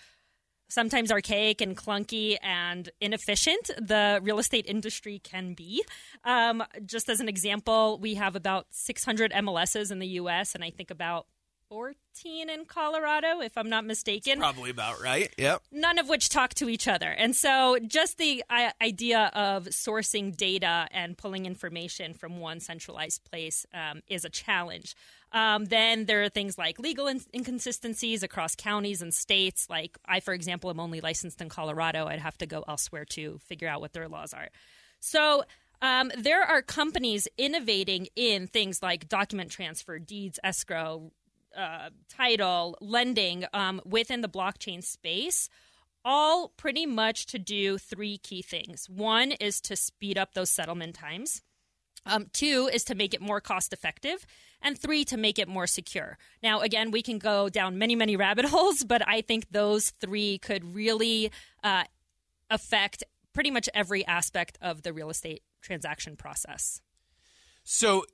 sometimes 0.67 1.11
archaic 1.11 1.61
and 1.61 1.77
clunky 1.77 2.37
and 2.41 2.89
inefficient 2.99 3.69
the 3.77 4.19
real 4.23 4.39
estate 4.39 4.65
industry 4.67 5.19
can 5.19 5.53
be. 5.53 5.83
Um, 6.23 6.63
just 6.85 7.09
as 7.09 7.19
an 7.19 7.29
example, 7.29 7.99
we 7.99 8.15
have 8.15 8.35
about 8.35 8.67
600 8.71 9.31
MLSs 9.31 9.91
in 9.91 9.99
the 9.99 10.07
US, 10.07 10.55
and 10.55 10.63
I 10.63 10.71
think 10.71 10.91
about 10.91 11.27
14 11.75 12.49
in 12.49 12.63
Colorado, 12.63 13.41
if 13.41 13.57
I'm 13.57 13.67
not 13.67 13.83
mistaken. 13.83 14.39
That's 14.39 14.53
probably 14.53 14.69
about 14.69 15.01
right. 15.01 15.29
Yep. 15.37 15.61
None 15.73 15.99
of 15.99 16.07
which 16.07 16.29
talk 16.29 16.53
to 16.53 16.69
each 16.69 16.87
other. 16.87 17.09
And 17.09 17.35
so, 17.35 17.77
just 17.85 18.17
the 18.17 18.45
uh, 18.49 18.69
idea 18.81 19.29
of 19.33 19.65
sourcing 19.65 20.33
data 20.33 20.87
and 20.91 21.17
pulling 21.17 21.45
information 21.45 22.13
from 22.13 22.39
one 22.39 22.61
centralized 22.61 23.25
place 23.25 23.65
um, 23.73 24.01
is 24.07 24.23
a 24.23 24.29
challenge. 24.29 24.95
Um, 25.33 25.65
then 25.65 26.05
there 26.05 26.23
are 26.23 26.29
things 26.29 26.57
like 26.57 26.79
legal 26.79 27.07
in- 27.07 27.25
inconsistencies 27.33 28.23
across 28.23 28.55
counties 28.55 29.01
and 29.01 29.13
states. 29.13 29.67
Like, 29.69 29.97
I, 30.05 30.21
for 30.21 30.33
example, 30.33 30.69
am 30.69 30.79
only 30.79 31.01
licensed 31.01 31.41
in 31.41 31.49
Colorado. 31.49 32.07
I'd 32.07 32.19
have 32.19 32.37
to 32.37 32.45
go 32.45 32.63
elsewhere 32.69 33.03
to 33.09 33.37
figure 33.39 33.67
out 33.67 33.81
what 33.81 33.91
their 33.91 34.07
laws 34.07 34.33
are. 34.33 34.47
So, 35.01 35.43
um, 35.81 36.09
there 36.17 36.41
are 36.41 36.61
companies 36.61 37.27
innovating 37.37 38.07
in 38.15 38.47
things 38.47 38.81
like 38.81 39.09
document 39.09 39.51
transfer, 39.51 39.99
deeds, 39.99 40.39
escrow, 40.41 41.11
uh, 41.55 41.89
title, 42.09 42.77
lending 42.81 43.45
um, 43.53 43.81
within 43.85 44.21
the 44.21 44.29
blockchain 44.29 44.83
space, 44.83 45.49
all 46.03 46.49
pretty 46.49 46.85
much 46.85 47.25
to 47.27 47.39
do 47.39 47.77
three 47.77 48.17
key 48.17 48.41
things. 48.41 48.87
One 48.89 49.31
is 49.31 49.59
to 49.61 49.75
speed 49.75 50.17
up 50.17 50.33
those 50.33 50.51
settlement 50.51 50.95
times. 50.95 51.41
Um, 52.05 52.27
two 52.31 52.69
is 52.71 52.83
to 52.85 52.95
make 52.95 53.13
it 53.13 53.21
more 53.21 53.41
cost 53.41 53.73
effective. 53.73 54.25
And 54.61 54.79
three, 54.79 55.03
to 55.05 55.17
make 55.17 55.37
it 55.37 55.47
more 55.47 55.67
secure. 55.67 56.17
Now, 56.41 56.61
again, 56.61 56.89
we 56.89 57.01
can 57.01 57.19
go 57.19 57.49
down 57.49 57.77
many, 57.77 57.95
many 57.95 58.15
rabbit 58.17 58.45
holes, 58.45 58.83
but 58.83 59.07
I 59.07 59.21
think 59.21 59.51
those 59.51 59.91
three 59.91 60.37
could 60.37 60.75
really 60.75 61.31
uh, 61.63 61.83
affect 62.49 63.03
pretty 63.33 63.51
much 63.51 63.67
every 63.73 64.05
aspect 64.05 64.57
of 64.61 64.83
the 64.83 64.93
real 64.93 65.09
estate 65.09 65.43
transaction 65.61 66.15
process. 66.15 66.81
So, 67.63 68.05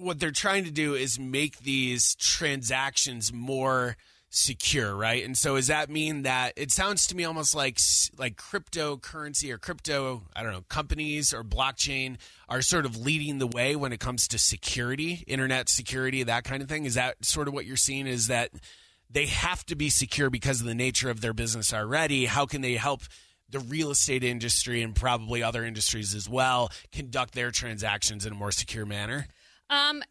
what 0.00 0.18
they're 0.18 0.30
trying 0.30 0.64
to 0.64 0.70
do 0.70 0.94
is 0.94 1.18
make 1.18 1.60
these 1.60 2.14
transactions 2.16 3.32
more 3.32 3.96
secure, 4.30 4.94
right? 4.94 5.24
And 5.24 5.36
so 5.36 5.56
does 5.56 5.66
that 5.66 5.90
mean 5.90 6.22
that 6.22 6.52
it 6.56 6.70
sounds 6.70 7.06
to 7.08 7.16
me 7.16 7.24
almost 7.24 7.54
like 7.54 7.78
like 8.16 8.36
cryptocurrency 8.36 9.50
or 9.50 9.58
crypto, 9.58 10.22
I 10.34 10.42
don't 10.42 10.52
know, 10.52 10.64
companies 10.68 11.34
or 11.34 11.42
blockchain 11.42 12.16
are 12.48 12.62
sort 12.62 12.86
of 12.86 12.96
leading 12.96 13.38
the 13.38 13.46
way 13.46 13.74
when 13.74 13.92
it 13.92 14.00
comes 14.00 14.28
to 14.28 14.38
security, 14.38 15.24
internet 15.26 15.68
security, 15.68 16.22
that 16.22 16.44
kind 16.44 16.62
of 16.62 16.68
thing. 16.68 16.84
Is 16.84 16.94
that 16.94 17.24
sort 17.24 17.48
of 17.48 17.54
what 17.54 17.66
you're 17.66 17.76
seeing 17.76 18.06
is 18.06 18.28
that 18.28 18.50
they 19.10 19.26
have 19.26 19.66
to 19.66 19.74
be 19.74 19.90
secure 19.90 20.30
because 20.30 20.60
of 20.60 20.66
the 20.66 20.74
nature 20.74 21.10
of 21.10 21.20
their 21.20 21.34
business 21.34 21.74
already? 21.74 22.26
How 22.26 22.46
can 22.46 22.60
they 22.60 22.74
help 22.74 23.02
the 23.48 23.58
real 23.58 23.90
estate 23.90 24.22
industry 24.22 24.80
and 24.80 24.94
probably 24.94 25.42
other 25.42 25.64
industries 25.64 26.14
as 26.14 26.28
well 26.28 26.70
conduct 26.92 27.34
their 27.34 27.50
transactions 27.50 28.24
in 28.24 28.32
a 28.32 28.36
more 28.36 28.52
secure 28.52 28.86
manner? 28.86 29.26
Um, 29.70 30.02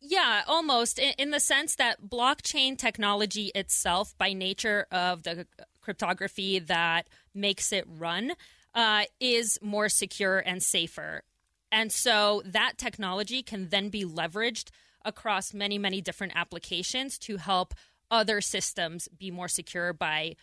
yeah, 0.00 0.42
almost 0.46 0.98
in, 1.00 1.12
in, 1.18 1.30
the 1.32 1.40
sense 1.40 1.74
that 1.74 2.08
blockchain 2.08 2.78
technology 2.78 3.50
itself, 3.52 4.16
by 4.16 4.32
nature 4.32 4.86
of 4.92 5.24
the 5.24 5.44
cryptography 5.82 6.60
that 6.60 7.08
makes 7.34 7.72
it 7.72 7.84
run, 7.88 8.32
uh, 8.76 9.02
is 9.18 9.58
more 9.60 9.88
secure 9.88 10.38
and 10.38 10.62
safer. 10.62 11.24
And 11.72 11.90
so 11.90 12.42
that 12.44 12.78
technology 12.78 13.42
can 13.42 13.70
then 13.70 13.88
be 13.88 14.04
leveraged 14.04 14.70
across 15.04 15.52
many, 15.52 15.78
many 15.78 16.00
different 16.00 16.34
applications 16.36 17.18
to 17.18 17.38
help 17.38 17.74
other 18.12 18.40
systems 18.40 19.08
be 19.08 19.32
more 19.32 19.48
secure 19.48 19.92
by 19.92 20.36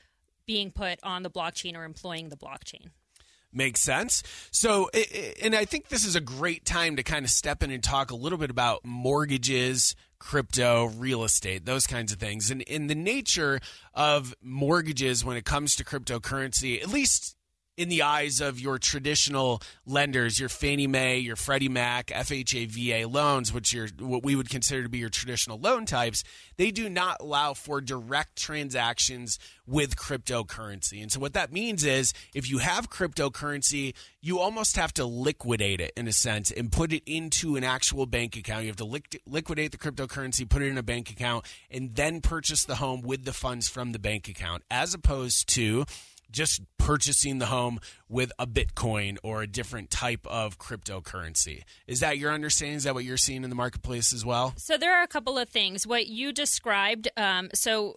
being 0.45 0.69
put 0.69 0.99
on 1.01 1.23
the 1.23 1.29
blockchain 1.29 1.75
or 1.77 1.85
employing 1.85 2.27
the 2.27 2.37
blockchain. 2.37 2.89
Makes 3.57 3.79
sense. 3.79 4.21
So, 4.51 4.89
and 5.41 5.55
I 5.55 5.63
think 5.63 5.87
this 5.87 6.03
is 6.03 6.17
a 6.17 6.21
great 6.21 6.65
time 6.65 6.97
to 6.97 7.03
kind 7.03 7.23
of 7.23 7.31
step 7.31 7.63
in 7.63 7.71
and 7.71 7.81
talk 7.81 8.11
a 8.11 8.15
little 8.15 8.37
bit 8.37 8.49
about 8.49 8.83
mortgages, 8.83 9.95
crypto, 10.19 10.87
real 10.97 11.23
estate, 11.23 11.65
those 11.65 11.87
kinds 11.87 12.11
of 12.11 12.19
things. 12.19 12.51
And 12.51 12.61
in 12.63 12.87
the 12.87 12.95
nature 12.95 13.61
of 13.93 14.35
mortgages 14.41 15.23
when 15.23 15.37
it 15.37 15.45
comes 15.45 15.77
to 15.77 15.85
cryptocurrency, 15.85 16.81
at 16.83 16.89
least 16.89 17.37
in 17.77 17.89
the 17.89 18.01
eyes 18.01 18.39
of 18.39 18.59
your 18.59 18.77
traditional 18.77 19.61
lenders, 19.85 20.39
your 20.39 20.49
Fannie 20.49 20.87
Mae, 20.87 21.17
your 21.17 21.35
Freddie 21.35 21.69
Mac, 21.69 22.07
FHA, 22.07 22.67
VA 22.67 23.07
loans, 23.07 23.53
which 23.53 23.75
are 23.75 23.87
what 23.99 24.23
we 24.23 24.35
would 24.35 24.49
consider 24.49 24.83
to 24.83 24.89
be 24.89 24.99
your 24.99 25.09
traditional 25.09 25.59
loan 25.59 25.85
types, 25.85 26.23
they 26.57 26.71
do 26.71 26.89
not 26.89 27.17
allow 27.19 27.53
for 27.53 27.81
direct 27.81 28.37
transactions 28.37 29.37
with 29.67 29.97
cryptocurrency. 29.97 31.01
And 31.01 31.11
so 31.11 31.19
what 31.19 31.33
that 31.33 31.51
means 31.51 31.83
is 31.83 32.13
if 32.33 32.49
you 32.49 32.59
have 32.59 32.89
cryptocurrency, 32.89 33.93
you 34.21 34.39
almost 34.39 34.77
have 34.77 34.93
to 34.93 35.05
liquidate 35.05 35.81
it 35.81 35.91
in 35.97 36.07
a 36.07 36.13
sense 36.13 36.51
and 36.51 36.71
put 36.71 36.93
it 36.93 37.03
into 37.05 37.57
an 37.57 37.63
actual 37.63 38.05
bank 38.05 38.37
account. 38.37 38.63
You 38.63 38.69
have 38.69 38.77
to 38.77 39.19
liquidate 39.25 39.71
the 39.71 39.77
cryptocurrency, 39.77 40.47
put 40.47 40.61
it 40.61 40.67
in 40.67 40.77
a 40.77 40.83
bank 40.83 41.09
account, 41.09 41.45
and 41.69 41.95
then 41.95 42.21
purchase 42.21 42.63
the 42.63 42.75
home 42.75 43.01
with 43.01 43.25
the 43.25 43.33
funds 43.33 43.67
from 43.67 43.91
the 43.91 43.99
bank 43.99 44.29
account, 44.29 44.63
as 44.71 44.93
opposed 44.93 45.49
to 45.49 45.85
just 46.35 46.61
purchasing 46.77 47.39
the 47.39 47.47
home 47.47 47.79
with 48.09 48.31
a 48.37 48.45
Bitcoin 48.45 49.17
or 49.23 49.41
a 49.41 49.47
different 49.47 49.89
type 49.89 50.27
of 50.27 50.59
cryptocurrency. 50.59 51.63
Is 51.87 52.01
that 52.01 52.17
your 52.17 52.31
understanding? 52.31 52.75
Is 52.75 52.83
that 52.83 52.93
what 52.93 53.05
you're 53.05 53.17
seeing 53.17 53.43
in 53.43 53.49
the 53.49 53.55
marketplace 53.55 54.13
as 54.13 54.25
well? 54.25 54.53
So 54.57 54.77
there 54.77 54.93
are 54.99 55.01
a 55.01 55.07
couple 55.07 55.37
of 55.37 55.49
things. 55.49 55.87
What 55.87 56.07
you 56.07 56.33
described, 56.33 57.07
um, 57.17 57.49
so 57.53 57.95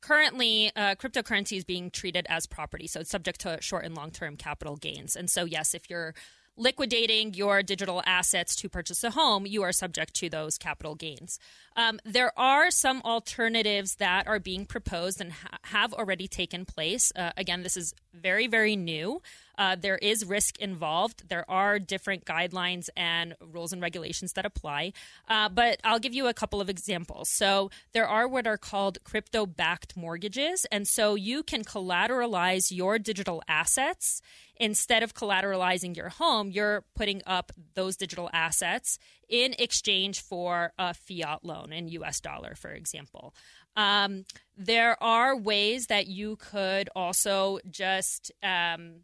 currently 0.00 0.72
uh, 0.74 0.94
cryptocurrency 0.96 1.56
is 1.58 1.64
being 1.64 1.90
treated 1.90 2.26
as 2.28 2.46
property 2.46 2.86
so 2.86 3.00
it's 3.00 3.08
subject 3.08 3.40
to 3.40 3.56
short 3.62 3.86
and 3.86 3.96
long 3.96 4.10
term 4.10 4.36
capital 4.36 4.76
gains 4.76 5.16
and 5.16 5.30
so 5.30 5.46
yes 5.46 5.72
if 5.72 5.88
you're 5.88 6.12
liquidating 6.56 7.34
your 7.34 7.62
digital 7.62 8.02
assets 8.06 8.54
to 8.56 8.68
purchase 8.68 9.02
a 9.04 9.10
home, 9.10 9.46
you 9.46 9.62
are 9.62 9.72
subject 9.72 10.14
to 10.14 10.28
those 10.28 10.56
capital 10.58 10.94
gains. 10.94 11.38
Um, 11.76 11.98
there 12.04 12.32
are 12.38 12.70
some 12.70 13.02
alternatives 13.04 13.96
that 13.96 14.26
are 14.26 14.38
being 14.38 14.64
proposed 14.64 15.20
and 15.20 15.32
ha- 15.32 15.58
have 15.64 15.92
already 15.92 16.28
taken 16.28 16.64
place. 16.64 17.12
Uh, 17.16 17.32
again, 17.36 17.62
this 17.62 17.76
is 17.76 17.94
very, 18.12 18.46
very 18.46 18.76
new. 18.76 19.20
Uh, 19.56 19.76
there 19.76 19.98
is 19.98 20.24
risk 20.24 20.58
involved. 20.58 21.28
There 21.28 21.48
are 21.50 21.78
different 21.78 22.24
guidelines 22.24 22.88
and 22.96 23.34
rules 23.40 23.72
and 23.72 23.80
regulations 23.82 24.32
that 24.34 24.46
apply. 24.46 24.92
Uh, 25.28 25.48
but 25.48 25.80
I'll 25.84 25.98
give 25.98 26.14
you 26.14 26.26
a 26.26 26.34
couple 26.34 26.60
of 26.60 26.68
examples. 26.68 27.28
So 27.30 27.70
there 27.92 28.06
are 28.06 28.26
what 28.28 28.46
are 28.46 28.58
called 28.58 29.02
crypto 29.04 29.46
backed 29.46 29.96
mortgages. 29.96 30.66
And 30.70 30.86
so 30.86 31.14
you 31.14 31.42
can 31.42 31.64
collateralize 31.64 32.70
your 32.70 32.98
digital 32.98 33.42
assets 33.48 34.20
instead 34.56 35.02
of 35.02 35.14
collateralizing 35.14 35.96
your 35.96 36.10
home, 36.10 36.50
you're 36.50 36.84
putting 36.94 37.22
up 37.26 37.52
those 37.74 37.96
digital 37.96 38.30
assets 38.32 38.98
in 39.28 39.54
exchange 39.58 40.20
for 40.20 40.72
a 40.78 40.94
fiat 40.94 41.44
loan 41.44 41.72
in 41.72 41.88
US 41.88 42.20
dollar, 42.20 42.54
for 42.54 42.70
example. 42.70 43.34
Um, 43.76 44.24
there 44.56 45.02
are 45.02 45.36
ways 45.36 45.88
that 45.88 46.06
you 46.06 46.36
could 46.36 46.88
also 46.94 47.58
just 47.68 48.30
um, 48.42 49.00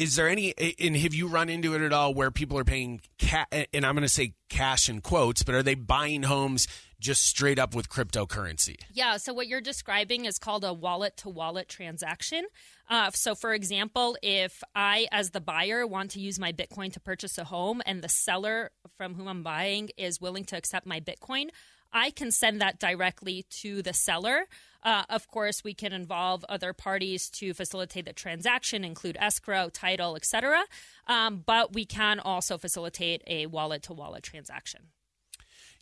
is 0.02 0.16
there 0.16 0.28
any 0.28 0.54
and 0.80 0.98
have 0.98 1.14
you 1.14 1.28
run 1.28 1.48
into 1.48 1.76
it 1.76 1.82
at 1.82 1.94
all 1.94 2.12
where 2.14 2.32
people 2.32 2.58
are 2.58 2.64
paying 2.64 3.02
ca- 3.22 3.46
and 3.52 3.86
I'm 3.86 3.94
going 3.94 4.02
to 4.02 4.10
say 4.10 4.34
cash 4.50 4.90
in 4.90 5.00
quotes, 5.02 5.44
but 5.44 5.54
are 5.54 5.62
they 5.62 5.76
buying 5.76 6.24
homes 6.24 6.68
just 7.00 7.24
straight 7.24 7.58
up 7.58 7.74
with 7.76 7.90
cryptocurrency. 7.90 8.78
Yeah. 8.94 9.18
So 9.18 9.34
what 9.34 9.48
you're 9.48 9.60
describing 9.60 10.26
is 10.26 10.38
called 10.38 10.64
a 10.64 10.72
wallet 10.72 11.18
to 11.18 11.30
wallet 11.30 11.68
transaction. 11.68 12.46
Uh, 12.88 13.10
so, 13.12 13.34
for 13.34 13.54
example, 13.54 14.16
if 14.22 14.64
I, 14.76 15.08
as 15.12 15.32
the 15.32 15.42
buyer, 15.42 15.86
want 15.88 16.12
to 16.12 16.20
use 16.20 16.40
my 16.40 16.54
Bitcoin 16.54 16.94
to 16.94 17.00
purchase 17.00 17.38
a 17.40 17.44
home 17.44 17.82
and 17.86 18.04
the 18.04 18.10
seller 18.10 18.70
from 18.98 19.16
whom 19.16 19.28
I'm 19.28 19.42
buying 19.42 19.90
is 19.98 20.22
willing 20.22 20.46
to 20.46 20.58
accept 20.58 20.86
my 20.86 21.00
Bitcoin, 21.00 21.50
I 21.94 22.12
can 22.12 22.32
send 22.32 22.62
that 22.62 22.80
directly 22.80 23.46
to 23.62 23.82
the 23.82 23.94
seller. 23.94 24.46
Uh, 24.84 25.04
of 25.10 25.28
course, 25.28 25.64
we 25.64 25.74
can 25.74 25.94
involve 25.94 26.44
other 26.50 26.74
parties 26.74 27.30
to 27.30 27.54
facilitate 27.54 28.06
the 28.06 28.14
transaction, 28.14 28.84
include 28.84 29.18
escrow, 29.20 29.70
title, 29.70 30.16
etc. 30.16 30.64
Um, 31.08 31.44
but 31.46 31.74
we 31.74 31.86
can 31.86 32.20
also 32.20 32.58
facilitate 32.58 33.22
a 33.28 33.46
wallet 33.46 33.84
to 33.84 33.94
wallet 33.94 34.24
transaction. 34.24 34.88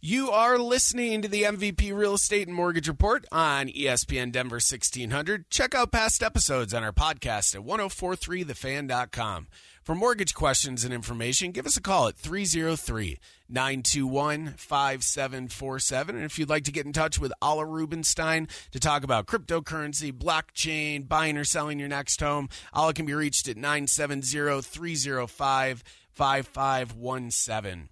You 0.01 0.31
are 0.31 0.57
listening 0.57 1.21
to 1.23 1.27
the 1.27 1.43
MVP 1.43 1.93
Real 1.93 2.13
Estate 2.13 2.47
and 2.47 2.55
Mortgage 2.55 2.87
Report 2.87 3.25
on 3.33 3.67
ESPN 3.67 4.31
Denver 4.31 4.55
1600. 4.55 5.49
Check 5.49 5.75
out 5.75 5.91
past 5.91 6.23
episodes 6.23 6.73
on 6.73 6.85
our 6.85 6.93
podcast 6.93 7.53
at 7.53 7.65
1043thefan.com. 7.65 9.47
For 9.89 9.95
mortgage 9.95 10.35
questions 10.35 10.83
and 10.83 10.93
information, 10.93 11.51
give 11.51 11.65
us 11.65 11.75
a 11.75 11.81
call 11.81 12.09
at 12.09 12.15
303 12.15 13.17
921 13.49 14.53
5747. 14.55 16.15
And 16.15 16.23
if 16.23 16.37
you'd 16.37 16.47
like 16.47 16.65
to 16.65 16.71
get 16.71 16.85
in 16.85 16.93
touch 16.93 17.17
with 17.17 17.33
Alla 17.41 17.65
Rubenstein 17.65 18.47
to 18.69 18.79
talk 18.79 19.03
about 19.03 19.25
cryptocurrency, 19.25 20.13
blockchain, 20.13 21.07
buying 21.07 21.37
or 21.37 21.43
selling 21.43 21.79
your 21.79 21.87
next 21.87 22.19
home, 22.19 22.49
Alla 22.71 22.93
can 22.93 23.07
be 23.07 23.15
reached 23.15 23.47
at 23.47 23.57
970 23.57 24.61
305 24.61 25.83
5517. 26.13 27.89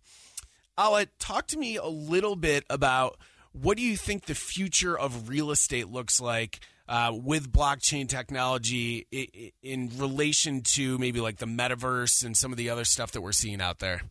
Alla, 0.78 1.08
talk 1.18 1.48
to 1.48 1.58
me 1.58 1.78
a 1.78 1.88
little 1.88 2.36
bit 2.36 2.64
about 2.70 3.18
what 3.54 3.76
do 3.76 3.82
you 3.82 3.98
think 3.98 4.26
the 4.26 4.36
future 4.36 4.96
of 4.96 5.30
real 5.30 5.50
estate 5.50 5.88
looks 5.88 6.22
like 6.22 6.60
uh, 6.88 7.12
with 7.13 7.52
blockchain 7.52 8.08
technology 8.08 9.06
in, 9.12 9.52
in 9.62 9.91
relation 9.97 10.62
to 10.62 10.97
maybe 10.97 11.19
like 11.19 11.38
the 11.38 11.45
metaverse 11.45 12.26
and 12.26 12.36
some 12.36 12.52
of 12.52 12.58
the 12.58 12.69
other 12.69 12.86
stuff 12.86 13.12
that 13.12 13.21
we're 13.21 13.32
seeing 13.32 13.62
out 13.62 13.80
there? 13.80 14.02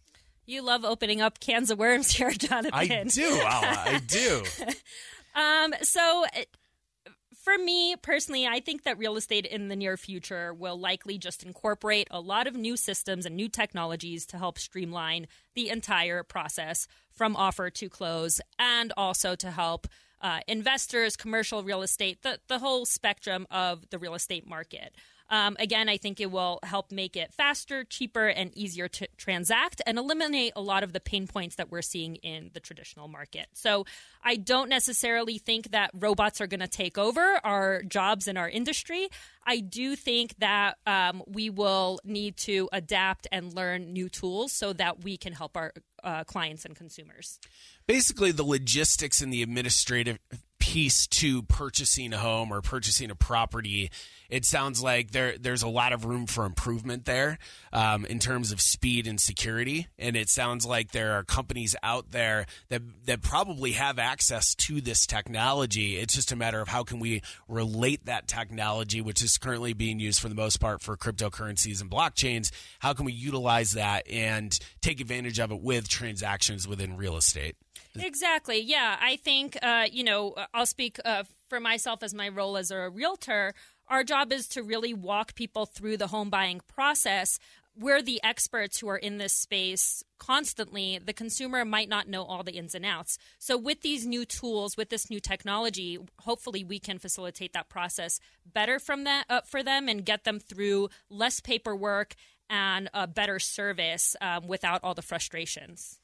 You 0.47 0.63
love 0.63 0.85
opening 0.85 1.21
up 1.21 1.41
cans 1.41 1.71
of 1.71 1.79
worms 1.79 2.13
here, 2.17 2.31
Jonathan. 2.31 2.73
I 2.73 3.05
do, 3.05 3.41
Alla, 3.41 3.83
I 3.85 4.01
do. 4.07 4.43
um, 5.35 5.75
so 5.83 6.25
for 7.47 7.57
me 7.59 7.95
personally, 8.03 8.45
I 8.45 8.59
think 8.59 8.83
that 8.83 8.99
real 8.99 9.17
estate 9.17 9.47
in 9.47 9.69
the 9.69 9.77
near 9.77 9.97
future 9.97 10.53
will 10.53 10.77
likely 10.79 11.17
just 11.17 11.45
incorporate 11.45 12.09
a 12.11 12.19
lot 12.19 12.49
of 12.49 12.57
new 12.57 12.77
systems 12.77 13.25
and 13.25 13.37
new 13.37 13.49
technologies 13.49 14.27
to 14.27 14.37
help 14.37 14.59
streamline 14.59 15.29
the 15.55 15.69
entire 15.69 16.25
process 16.25 16.89
from 17.13 17.37
offer 17.37 17.71
to 17.71 17.89
close 17.89 18.41
and 18.59 18.93
also 18.97 19.37
to 19.37 19.53
help 19.53 19.87
uh, 20.21 20.41
investors, 20.49 21.17
commercial 21.17 21.63
real 21.63 21.83
estate, 21.83 22.23
the, 22.23 22.39
the 22.49 22.59
whole 22.59 22.85
spectrum 22.85 23.47
of 23.51 23.89
the 23.91 23.99
real 23.99 24.15
estate 24.15 24.47
market. 24.47 24.95
Um, 25.29 25.57
again, 25.59 25.89
I 25.89 25.97
think 25.97 26.21
it 26.21 26.31
will 26.31 26.61
help 26.63 26.93
make 26.93 27.17
it 27.17 27.33
faster, 27.33 27.85
cheaper, 27.85 28.27
and 28.27 28.57
easier 28.57 28.89
to 28.89 29.09
transact 29.17 29.83
and 29.87 29.99
eliminate 29.99 30.53
a 30.57 30.61
lot 30.61 30.83
of 30.83 30.93
the 30.93 31.01
pain 31.01 31.27
points 31.27 31.57
that 31.57 31.71
we're 31.71 31.83
seeing 31.83 32.17
in 32.17 32.51
the 32.55 32.61
traditional 32.61 33.09
market. 33.09 33.47
So 33.53 33.85
I 34.23 34.37
don't 34.37 34.69
necessarily 34.69 35.39
think 35.39 35.71
that 35.73 35.91
robots 35.95 36.41
are 36.41 36.47
going 36.47 36.61
to 36.61 36.69
take 36.69 36.99
over 36.99 37.41
our 37.45 37.83
jobs 37.83 38.29
in 38.29 38.37
our 38.37 38.49
industry. 38.49 39.09
I 39.45 39.61
do 39.61 39.97
think 39.97 40.37
that 40.39 40.77
um, 40.87 41.23
we 41.27 41.51
will 41.51 42.01
need 42.05 42.37
to 42.39 42.69
adapt 42.73 43.27
and 43.31 43.55
learn 43.55 43.93
new 43.93 44.09
tools 44.09 44.53
so 44.53 44.73
that 44.75 45.05
we 45.05 45.17
can 45.17 45.33
help 45.33 45.57
our 45.57 45.73
uh, 46.03 46.25
clients 46.25 46.65
and 46.65 46.75
consumers. 46.75 47.39
Basically, 47.87 48.33
the 48.33 48.45
logistics 48.45 49.21
and 49.21 49.33
the 49.33 49.43
administrative 49.43 50.19
piece 50.67 51.07
to 51.07 51.43
purchasing 51.45 52.13
a 52.13 52.19
home 52.19 52.53
or 52.53 52.61
purchasing 52.61 53.09
a 53.13 53.15
property, 53.15 53.89
it 54.29 54.45
sounds 54.45 54.83
like 54.83 55.13
there 55.13 55.39
there's 55.39 55.63
a 55.63 55.69
lot 55.69 55.93
of 55.93 56.05
room 56.05 56.27
for 56.27 56.45
improvement 56.45 57.05
there 57.05 57.39
um, 57.73 58.05
in 58.07 58.19
terms 58.19 58.51
of 58.51 58.61
speed 58.61 59.07
and 59.07 59.21
security. 59.21 59.87
And 59.97 60.17
it 60.17 60.29
sounds 60.29 60.67
like 60.67 60.91
there 60.91 61.13
are 61.13 61.23
companies 61.23 61.77
out 61.85 62.11
there 62.11 62.47
that 62.69 62.83
that 63.05 63.23
probably 63.23 63.73
have 63.73 64.01
access 64.01 64.57
to 64.57 64.81
this 64.81 65.07
technology. 65.07 65.99
It's 65.99 66.15
just 66.15 66.33
a 66.33 66.37
matter 66.37 66.61
of 66.61 66.67
how 66.67 66.83
can 66.83 66.99
we 66.99 67.23
relate 67.47 68.07
that 68.07 68.27
technology, 68.27 69.01
which 69.01 69.23
is 69.23 69.39
currently 69.39 69.73
being 69.73 70.01
used 70.01 70.21
for 70.21 70.29
the 70.29 70.35
most 70.35 70.59
part 70.61 70.83
for 70.83 70.97
cryptocurrencies 70.97 71.81
and 71.81 71.89
blockchains. 71.89 72.51
How 72.81 72.93
can 72.93 73.05
we 73.05 73.13
utilize 73.13 73.73
that 73.73 74.11
and 74.11 74.59
take 74.81 75.01
advantage 75.01 75.39
of 75.39 75.53
it 75.53 75.61
with 75.61 75.89
transactions 75.89 76.67
within 76.67 76.97
real 76.97 77.17
estate? 77.17 77.55
Exactly. 78.01 78.61
Yeah. 78.61 78.97
I 79.01 79.17
think, 79.17 79.59
uh, 79.63 79.87
you 79.91 80.05
know, 80.05 80.35
I'll 80.55 80.67
speak 80.67 80.99
uh, 81.05 81.25
for 81.49 81.61
myself 81.61 82.03
as 82.03 82.15
my 82.15 82.29
role 82.29 82.57
as 82.57 82.71
a 82.71 82.89
realtor. 82.89 83.55
Our 83.89 84.03
job 84.05 84.33
is 84.33 84.49
to 84.49 84.63
really 84.63 84.95
walk 84.95 85.35
people 85.35 85.67
through 85.67 85.97
the 85.97 86.09
home 86.09 86.31
buying 86.31 86.61
process. 86.67 87.39
We're 87.79 88.03
the 88.03 88.21
experts 88.25 88.81
who 88.81 88.89
are 88.89 88.97
in 88.97 89.19
this 89.19 89.35
space 89.35 90.03
constantly. 90.19 90.99
The 90.99 91.13
consumer 91.13 91.65
might 91.65 91.91
not 91.91 92.09
know 92.09 92.25
all 92.25 92.43
the 92.43 92.57
ins 92.57 92.75
and 92.75 92.87
outs. 92.87 93.19
So, 93.39 93.59
with 93.59 93.83
these 93.83 94.07
new 94.07 94.25
tools, 94.25 94.79
with 94.79 94.89
this 94.89 95.11
new 95.11 95.21
technology, 95.21 95.99
hopefully 96.21 96.65
we 96.65 96.79
can 96.79 96.99
facilitate 96.99 97.53
that 97.53 97.69
process 97.69 98.19
better 98.51 98.79
from 98.79 99.05
that 99.05 99.27
uh, 99.29 99.43
for 99.43 99.63
them 99.63 99.89
and 99.89 100.07
get 100.07 100.25
them 100.25 100.41
through 100.41 100.89
less 101.11 101.39
paperwork 101.41 102.15
and 102.49 102.89
a 102.95 103.07
better 103.07 103.39
service 103.39 104.17
um, 104.23 104.47
without 104.47 104.81
all 104.83 104.95
the 104.95 105.03
frustrations. 105.03 105.99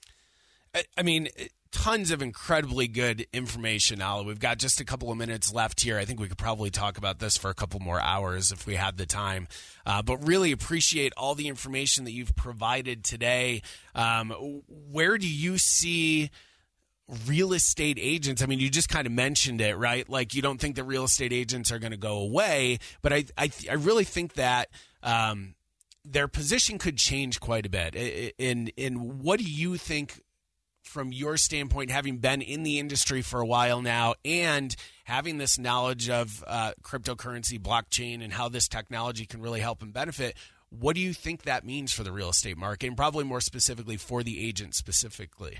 I, 0.75 0.85
I 0.99 1.03
mean, 1.03 1.29
tons 1.73 2.11
of 2.11 2.23
incredibly 2.23 2.87
good 2.87 3.27
information, 3.33 4.01
Alla. 4.01 4.23
We've 4.23 4.39
got 4.39 4.59
just 4.59 4.81
a 4.81 4.85
couple 4.85 5.11
of 5.11 5.17
minutes 5.17 5.53
left 5.53 5.81
here. 5.81 5.99
I 5.99 6.05
think 6.05 6.21
we 6.21 6.29
could 6.29 6.39
probably 6.39 6.71
talk 6.71 6.99
about 6.99 7.19
this 7.19 7.37
for 7.37 7.51
a 7.51 7.55
couple 7.55 7.81
more 7.81 8.01
hours 8.01 8.53
if 8.53 8.67
we 8.67 8.77
had 8.77 8.99
the 8.99 9.07
time. 9.07 9.49
Uh, 9.85 10.03
but 10.03 10.27
really 10.27 10.53
appreciate 10.53 11.13
all 11.17 11.35
the 11.35 11.49
information 11.49 12.05
that 12.05 12.13
you've 12.13 12.37
provided 12.37 13.03
today. 13.03 13.63
Um, 13.95 14.63
where 14.69 15.19
do 15.19 15.29
you 15.29 15.59
see? 15.59 16.31
real 17.27 17.53
estate 17.53 17.99
agents 18.01 18.43
i 18.43 18.47
mean 18.47 18.61
you 18.61 18.71
just 18.71 18.89
kind 18.89 19.07
of 19.07 19.13
mentioned 19.13 19.61
it 19.61 19.77
right 19.77 20.09
like 20.09 20.35
you 20.35 20.41
don't 20.41 20.59
think 20.59 20.77
that 20.77 20.85
real 20.85 21.05
estate 21.05 21.33
agents 21.33 21.71
are 21.71 21.79
going 21.79 21.91
to 21.91 21.99
go 21.99 22.19
away 22.19 22.79
but 23.03 23.13
i 23.13 23.25
i, 23.37 23.51
I 23.69 23.75
really 23.75 24.05
think 24.05 24.35
that 24.35 24.69
um, 25.03 25.55
their 26.05 26.29
position 26.29 26.79
could 26.79 26.97
change 26.97 27.41
quite 27.41 27.67
a 27.67 27.69
bit 27.69 27.95
in 28.39 28.69
in 28.77 29.19
what 29.19 29.41
do 29.41 29.45
you 29.45 29.77
think 29.77 30.23
from 30.83 31.13
your 31.13 31.37
standpoint, 31.37 31.91
having 31.91 32.19
been 32.19 32.43
in 32.43 32.63
the 32.63 32.79
industry 32.79 33.23
for 33.23 33.41
a 33.41 33.47
while 33.47 33.81
now 33.81 34.15
and 34.25 34.75
having 35.05 35.39
this 35.39 35.59
knowledge 35.59 36.09
of 36.09 36.45
uh, 36.47 36.73
cryptocurrency, 36.83 37.59
blockchain, 37.59 38.23
and 38.23 38.33
how 38.33 38.49
this 38.49 38.69
technology 38.69 39.27
can 39.27 39.41
really 39.41 39.61
help 39.61 39.83
and 39.83 39.93
benefit, 39.93 40.37
what 40.69 40.95
do 40.95 41.01
you 41.01 41.13
think 41.13 41.43
that 41.43 41.65
means 41.65 41.93
for 41.93 42.03
the 42.03 42.13
real 42.13 42.31
estate 42.31 42.57
market 42.57 42.87
and 42.87 42.97
probably 42.97 43.25
more 43.25 43.41
specifically 43.41 43.97
for 43.97 44.23
the 44.23 44.47
agent 44.47 44.75
specifically? 44.75 45.59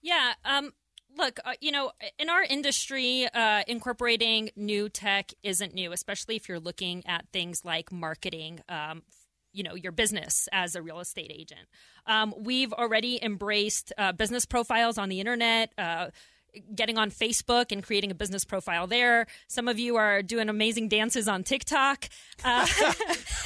Yeah. 0.00 0.32
Um, 0.44 0.72
look, 1.16 1.40
uh, 1.44 1.54
you 1.60 1.72
know, 1.72 1.92
in 2.18 2.28
our 2.28 2.42
industry, 2.42 3.26
uh, 3.32 3.62
incorporating 3.66 4.50
new 4.56 4.88
tech 4.88 5.32
isn't 5.42 5.74
new, 5.74 5.92
especially 5.92 6.36
if 6.36 6.48
you're 6.48 6.60
looking 6.60 7.02
at 7.06 7.26
things 7.32 7.64
like 7.64 7.90
marketing 7.92 8.60
um, 8.68 9.02
you 9.54 9.62
know 9.62 9.74
your 9.74 9.92
business 9.92 10.48
as 10.52 10.74
a 10.74 10.82
real 10.82 11.00
estate 11.00 11.32
agent. 11.34 11.68
Um, 12.06 12.34
we've 12.36 12.72
already 12.72 13.22
embraced 13.22 13.92
uh, 13.96 14.12
business 14.12 14.44
profiles 14.44 14.98
on 14.98 15.08
the 15.08 15.20
internet. 15.20 15.72
Uh, 15.78 16.10
getting 16.74 16.98
on 16.98 17.10
Facebook 17.10 17.72
and 17.72 17.82
creating 17.82 18.10
a 18.10 18.14
business 18.14 18.44
profile 18.44 18.86
there. 18.86 19.26
Some 19.48 19.68
of 19.68 19.78
you 19.78 19.96
are 19.96 20.22
doing 20.22 20.48
amazing 20.48 20.88
dances 20.88 21.28
on 21.28 21.42
TikTok, 21.42 22.08
uh, 22.44 22.66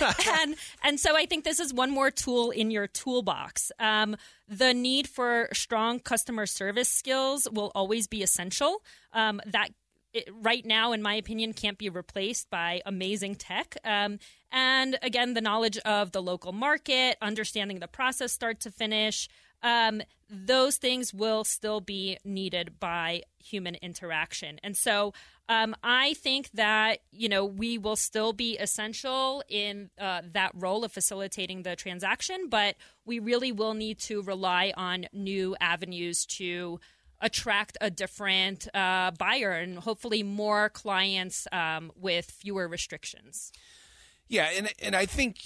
and 0.41 0.57
and 0.85 1.01
so 1.01 1.17
I 1.17 1.27
think 1.27 1.45
this 1.45 1.61
is 1.61 1.73
one 1.73 1.91
more 1.91 2.11
tool 2.11 2.51
in 2.51 2.71
your 2.71 2.87
toolbox. 2.87 3.73
Um, 3.79 4.17
the 4.47 4.75
need 4.75 5.09
for 5.09 5.49
strong 5.53 6.01
customer 6.01 6.47
service 6.47 6.89
skills 6.89 7.49
will 7.51 7.73
always 7.75 8.07
be 8.07 8.23
essential. 8.23 8.83
Um, 9.13 9.41
that 9.47 9.71
it, 10.13 10.29
right 10.33 10.65
now, 10.65 10.93
in 10.93 11.03
my 11.03 11.15
opinion, 11.15 11.53
can't 11.53 11.79
be 11.79 11.89
replaced 11.89 12.51
by 12.51 12.81
amazing 12.87 13.37
tech. 13.37 13.77
Um, 13.85 14.19
and 14.51 14.99
again, 15.03 15.35
the 15.35 15.41
knowledge 15.41 15.79
of 15.79 16.13
the 16.13 16.23
local 16.23 16.53
market, 16.53 17.17
understanding 17.21 17.81
the 17.81 17.89
process 17.89 18.33
start 18.33 18.61
to 18.61 18.71
finish, 18.71 19.29
um, 19.63 20.03
those 20.31 20.77
things 20.77 21.13
will 21.13 21.43
still 21.45 21.81
be 21.81 22.19
needed 22.25 22.79
by 22.79 23.23
human 23.39 23.75
interaction. 23.77 24.59
And 24.63 24.77
so 24.77 25.13
um, 25.49 25.75
I 25.83 26.15
think 26.15 26.51
that, 26.53 26.99
you 27.11 27.29
know, 27.29 27.45
we 27.45 27.79
will 27.79 27.97
still 27.97 28.33
be 28.33 28.59
essential 28.59 29.43
in 29.49 29.91
uh, 29.99 30.21
that 30.33 30.53
role 30.55 30.85
of 30.85 30.93
facilitating 30.93 31.63
the 31.63 31.77
transaction, 31.77 32.49
but 32.51 32.77
we 33.07 33.19
really 33.19 33.53
will 33.53 33.75
need 33.75 33.99
to 34.01 34.23
rely 34.23 34.73
on 34.77 35.07
new 35.13 35.57
avenues 35.61 36.27
to 36.27 36.79
attract 37.21 37.77
a 37.81 37.91
different 37.91 38.69
uh, 38.75 39.11
buyer 39.13 39.53
and 39.53 39.79
hopefully 39.79 40.23
more 40.23 40.69
clients 40.69 41.47
um, 41.53 41.91
with 41.97 42.31
fewer 42.31 42.69
restrictions. 42.69 43.53
Yeah, 44.29 44.49
and 44.57 44.73
and 44.81 44.95
I 44.95 45.07
think 45.07 45.39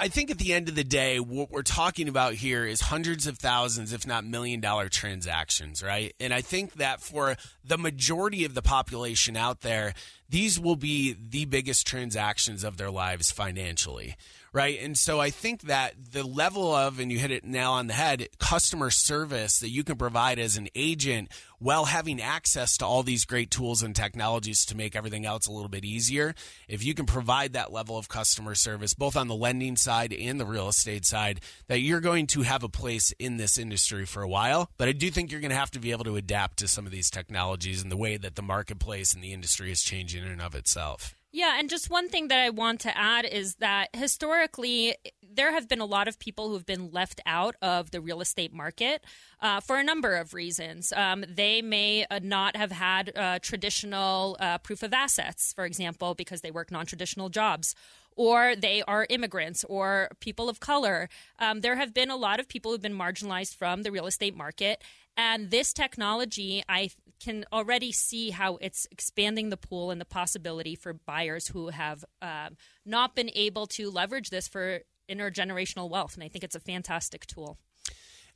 I 0.00 0.06
think 0.08 0.30
at 0.30 0.38
the 0.38 0.52
end 0.52 0.68
of 0.68 0.76
the 0.76 0.84
day, 0.84 1.18
what 1.18 1.50
we're 1.50 1.62
talking 1.62 2.08
about 2.08 2.34
here 2.34 2.64
is 2.64 2.82
hundreds 2.82 3.26
of 3.26 3.36
thousands, 3.38 3.92
if 3.92 4.06
not 4.06 4.24
million 4.24 4.60
dollar 4.60 4.88
transactions, 4.88 5.82
right? 5.82 6.14
And 6.20 6.32
I 6.32 6.40
think 6.40 6.74
that 6.74 7.00
for 7.00 7.36
the 7.64 7.76
majority 7.76 8.44
of 8.44 8.54
the 8.54 8.62
population 8.62 9.36
out 9.36 9.62
there, 9.62 9.94
these 10.28 10.60
will 10.60 10.76
be 10.76 11.16
the 11.18 11.46
biggest 11.46 11.86
transactions 11.86 12.64
of 12.64 12.76
their 12.76 12.90
lives 12.90 13.30
financially 13.30 14.16
right? 14.52 14.78
And 14.80 14.96
so 14.96 15.20
I 15.20 15.30
think 15.30 15.62
that 15.62 15.94
the 16.12 16.24
level 16.24 16.74
of, 16.74 17.00
and 17.00 17.12
you 17.12 17.18
hit 17.18 17.30
it 17.30 17.44
now 17.44 17.72
on 17.74 17.86
the 17.86 17.94
head, 17.94 18.28
customer 18.38 18.90
service 18.90 19.60
that 19.60 19.70
you 19.70 19.84
can 19.84 19.96
provide 19.96 20.38
as 20.38 20.56
an 20.56 20.68
agent 20.74 21.30
while 21.58 21.86
having 21.86 22.22
access 22.22 22.76
to 22.76 22.86
all 22.86 23.02
these 23.02 23.24
great 23.24 23.50
tools 23.50 23.82
and 23.82 23.94
technologies 23.94 24.64
to 24.66 24.76
make 24.76 24.94
everything 24.94 25.26
else 25.26 25.46
a 25.46 25.52
little 25.52 25.68
bit 25.68 25.84
easier. 25.84 26.34
If 26.68 26.84
you 26.84 26.94
can 26.94 27.06
provide 27.06 27.54
that 27.54 27.72
level 27.72 27.98
of 27.98 28.08
customer 28.08 28.54
service, 28.54 28.94
both 28.94 29.16
on 29.16 29.28
the 29.28 29.34
lending 29.34 29.76
side 29.76 30.12
and 30.12 30.40
the 30.40 30.46
real 30.46 30.68
estate 30.68 31.04
side, 31.04 31.40
that 31.66 31.80
you're 31.80 32.00
going 32.00 32.28
to 32.28 32.42
have 32.42 32.62
a 32.62 32.68
place 32.68 33.12
in 33.18 33.36
this 33.36 33.58
industry 33.58 34.06
for 34.06 34.22
a 34.22 34.28
while. 34.28 34.70
But 34.78 34.88
I 34.88 34.92
do 34.92 35.10
think 35.10 35.30
you're 35.30 35.40
going 35.40 35.50
to 35.50 35.56
have 35.56 35.72
to 35.72 35.80
be 35.80 35.90
able 35.90 36.04
to 36.04 36.16
adapt 36.16 36.58
to 36.58 36.68
some 36.68 36.86
of 36.86 36.92
these 36.92 37.10
technologies 37.10 37.82
and 37.82 37.90
the 37.90 37.96
way 37.96 38.16
that 38.16 38.36
the 38.36 38.42
marketplace 38.42 39.12
and 39.12 39.22
the 39.22 39.32
industry 39.32 39.72
is 39.72 39.82
changing 39.82 40.17
in 40.22 40.30
and 40.30 40.42
of 40.42 40.54
itself. 40.54 41.14
Yeah, 41.30 41.58
and 41.58 41.68
just 41.68 41.90
one 41.90 42.08
thing 42.08 42.28
that 42.28 42.38
I 42.38 42.48
want 42.48 42.80
to 42.80 42.96
add 42.96 43.26
is 43.26 43.56
that 43.56 43.90
historically, 43.94 44.96
there 45.22 45.52
have 45.52 45.68
been 45.68 45.80
a 45.80 45.86
lot 45.86 46.08
of 46.08 46.18
people 46.18 46.48
who 46.48 46.54
have 46.54 46.64
been 46.64 46.90
left 46.90 47.20
out 47.26 47.54
of 47.60 47.90
the 47.90 48.00
real 48.00 48.22
estate 48.22 48.52
market 48.52 49.04
uh, 49.42 49.60
for 49.60 49.78
a 49.78 49.84
number 49.84 50.16
of 50.16 50.32
reasons. 50.32 50.90
Um, 50.96 51.24
they 51.28 51.60
may 51.60 52.06
uh, 52.10 52.20
not 52.22 52.56
have 52.56 52.72
had 52.72 53.12
uh, 53.14 53.38
traditional 53.40 54.38
uh, 54.40 54.56
proof 54.58 54.82
of 54.82 54.94
assets, 54.94 55.52
for 55.52 55.66
example, 55.66 56.14
because 56.14 56.40
they 56.40 56.50
work 56.50 56.70
non 56.70 56.86
traditional 56.86 57.28
jobs. 57.28 57.74
Or 58.16 58.56
they 58.56 58.82
are 58.82 59.06
immigrants 59.08 59.62
or 59.68 60.08
people 60.18 60.48
of 60.48 60.58
color. 60.58 61.08
Um, 61.38 61.60
there 61.60 61.76
have 61.76 61.94
been 61.94 62.10
a 62.10 62.16
lot 62.16 62.40
of 62.40 62.48
people 62.48 62.72
who've 62.72 62.82
been 62.82 62.98
marginalized 62.98 63.54
from 63.54 63.82
the 63.82 63.92
real 63.92 64.08
estate 64.08 64.36
market. 64.36 64.82
And 65.16 65.50
this 65.50 65.72
technology, 65.72 66.64
I 66.68 66.90
can 67.20 67.44
already 67.52 67.92
see 67.92 68.30
how 68.30 68.56
it's 68.56 68.86
expanding 68.90 69.50
the 69.50 69.56
pool 69.56 69.90
and 69.90 70.00
the 70.00 70.04
possibility 70.04 70.74
for 70.74 70.92
buyers 70.92 71.48
who 71.48 71.68
have 71.68 72.04
um, 72.22 72.56
not 72.84 73.14
been 73.14 73.30
able 73.34 73.66
to 73.66 73.90
leverage 73.90 74.30
this 74.30 74.48
for 74.48 74.80
intergenerational 75.10 75.90
wealth. 75.90 76.14
And 76.14 76.22
I 76.22 76.28
think 76.28 76.44
it's 76.44 76.54
a 76.54 76.60
fantastic 76.60 77.26
tool. 77.26 77.58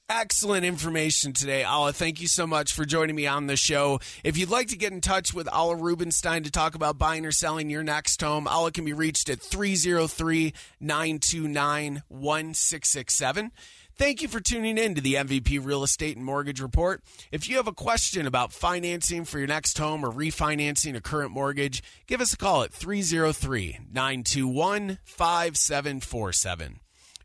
Excellent 0.09 0.67
information 0.67 1.33
today, 1.33 1.63
Alla. 1.63 1.93
Thank 1.93 2.21
you 2.21 2.27
so 2.27 2.47
much 2.47 2.75
for 2.75 2.85
joining 2.85 3.17
me 3.17 3.27
on 3.27 3.47
the 3.47 3.57
show. 3.57 4.01
If 4.25 4.37
you'd 4.37 4.51
like 4.51 4.69
to 4.69 4.77
get 4.77 4.93
in 4.93 5.01
touch 5.01 5.33
with 5.33 5.49
Alla 5.49 5.77
Rubenstein 5.77 6.43
to 6.43 6.51
talk 6.51 6.75
about 6.75 6.99
buying 6.99 7.25
or 7.25 7.33
selling 7.33 7.71
your 7.71 7.85
next 7.85 8.21
home, 8.21 8.47
Alla 8.47 8.73
can 8.73 8.85
be 8.85 8.93
reached 8.93 9.31
at 9.31 9.41
303 9.41 10.53
929 10.81 12.03
1667. 12.09 13.53
Thank 13.97 14.23
you 14.23 14.29
for 14.29 14.41
tuning 14.41 14.79
in 14.79 14.95
to 14.95 15.01
the 15.01 15.15
MVP 15.15 15.65
Real 15.65 15.83
Estate 15.83 16.17
and 16.17 16.25
Mortgage 16.25 16.61
Report. 16.61 17.03
If 17.31 17.49
you 17.49 17.57
have 17.57 17.69
a 17.69 17.73
question 17.73 18.27
about 18.27 18.53
financing 18.53 19.25
for 19.25 19.39
your 19.39 19.47
next 19.47 19.79
home 19.79 20.05
or 20.05 20.11
refinancing 20.11 20.97
a 20.97 21.01
current 21.01 21.31
mortgage, 21.31 21.83
give 22.07 22.21
us 22.21 22.33
a 22.33 22.37
call 22.37 22.63
at 22.63 22.73
303 22.73 23.79
921 23.93 24.99
5747. 25.05 26.81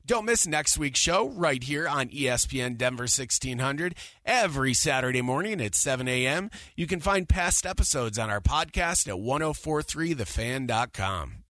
Don't 0.06 0.26
miss 0.26 0.48
next 0.48 0.78
week's 0.78 1.02
show 1.02 1.28
right 1.28 1.62
here 1.62 1.86
on 1.88 2.08
ESPN 2.08 2.78
Denver 2.78 3.04
1600 3.04 3.94
every 4.26 4.74
Saturday 4.74 5.22
morning 5.22 5.60
at 5.60 5.76
7 5.76 6.08
a.m. 6.08 6.50
You 6.78 6.88
can 6.88 7.02
find 7.02 7.28
past 7.28 7.66
episodes 7.66 8.18
on 8.18 8.30
our 8.30 8.40
podcast 8.40 9.10
at 9.10 9.16
1043thefan.com. 9.16 11.44